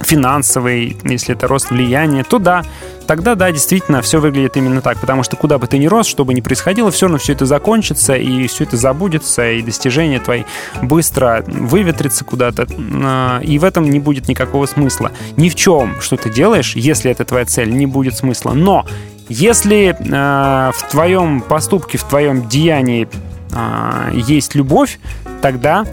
[0.00, 2.62] финансовый, если это рост влияния, то да,
[3.06, 6.24] тогда да, действительно, все выглядит именно так, потому что куда бы ты ни рос, что
[6.24, 10.44] бы ни происходило, все равно все это закончится, и все это забудется, и достижения твои
[10.82, 15.12] быстро выветрятся куда-то, а, и в этом не будет никакого смысла.
[15.36, 18.52] Ни в чем, что ты делаешь, если это твоя цель, не будет смысла.
[18.52, 18.84] Но
[19.28, 23.08] если э, в твоем поступке, в твоем деянии
[23.52, 24.98] э, есть любовь,
[25.40, 25.86] тогда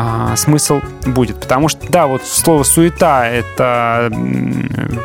[0.00, 1.40] а, смысл будет.
[1.40, 4.08] Потому что, да, вот слово суета это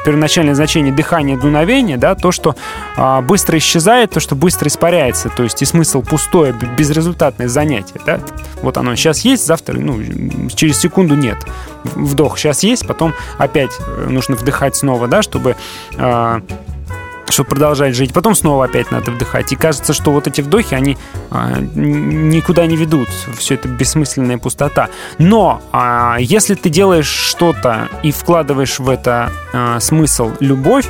[0.06, 2.56] первоначальное значение дыхания, дуновения, да, то, что
[2.95, 8.20] а, быстро исчезает, то, что быстро испаряется, то есть и смысл пустое, безрезультатное занятие, да.
[8.61, 9.99] Вот оно сейчас есть, завтра, ну,
[10.49, 11.38] через секунду нет.
[11.84, 15.56] Вдох сейчас есть, потом опять э, нужно вдыхать снова, да, чтобы
[15.98, 16.44] а,
[17.30, 18.14] чтобы продолжать жить.
[18.14, 19.52] Потом снова опять надо вдыхать.
[19.52, 20.98] И кажется, что вот эти вдохи, они
[21.32, 23.10] а, никуда не ведут.
[23.38, 24.90] Все это бессмысленная пустота.
[25.18, 30.88] Но а, если ты делаешь что-то и вкладываешь в это а, смысл любовь,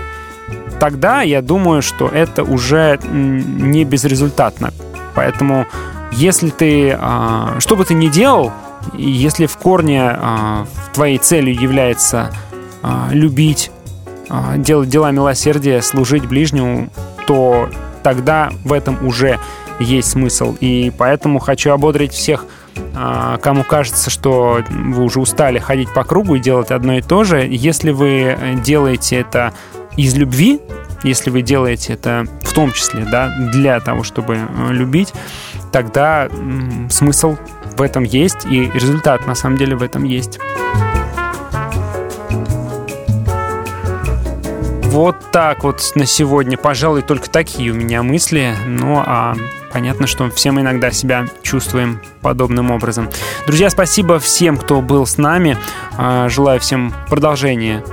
[0.80, 4.74] тогда я думаю, что это уже не безрезультатно.
[5.16, 5.68] Поэтому
[6.12, 8.52] если ты, а, что бы ты ни делал,
[8.94, 12.32] если в корне а, твоей целью является
[12.82, 13.72] а, любить,
[14.58, 16.90] делать дела милосердия, служить ближнему,
[17.28, 17.70] то
[18.04, 19.40] тогда в этом уже
[19.80, 20.56] есть смысл.
[20.60, 22.46] И поэтому хочу ободрить всех,
[22.96, 27.24] а, кому кажется, что вы уже устали ходить по кругу и делать одно и то
[27.24, 27.48] же.
[27.50, 29.54] Если вы делаете это
[29.98, 30.60] из любви,
[31.04, 35.14] если вы делаете это в том числе да, для того, чтобы э, любить,
[35.72, 36.30] тогда
[36.90, 37.36] смысл
[37.76, 40.40] в этом есть, и результат на самом деле в этом есть.
[44.94, 48.54] Вот так вот на сегодня, пожалуй, только такие у меня мысли.
[48.68, 49.34] Ну, а
[49.72, 53.10] понятно, что все мы иногда себя чувствуем подобным образом.
[53.48, 55.58] Друзья, спасибо всем, кто был с нами.
[55.98, 57.84] А, Желаю всем продолжения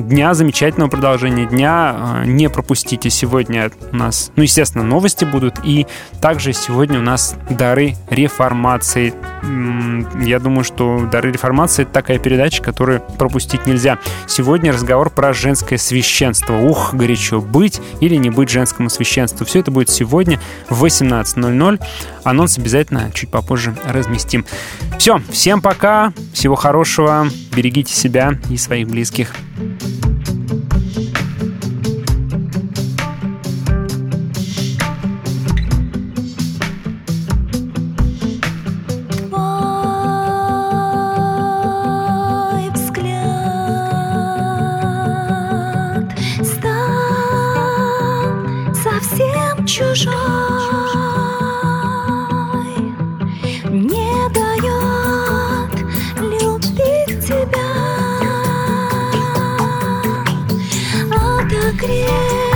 [0.00, 1.94] дня, замечательного продолжения дня.
[1.96, 5.56] А, Не пропустите сегодня у нас, ну, естественно, новости будут.
[5.64, 5.86] И
[6.20, 9.14] также сегодня у нас дары реформации.
[10.24, 13.98] Я думаю, что дары реформации это такая передача, которую пропустить нельзя.
[14.26, 16.54] Сегодня разговор про женское священство.
[16.56, 19.46] Ух, горячо быть или не быть женскому священству.
[19.46, 21.80] Все это будет сегодня в 18.00.
[22.24, 24.44] Анонс обязательно чуть попозже разместим.
[24.98, 29.34] Все, всем пока, всего хорошего, берегите себя и своих близких.
[29.56, 30.73] Música
[61.72, 62.53] грех.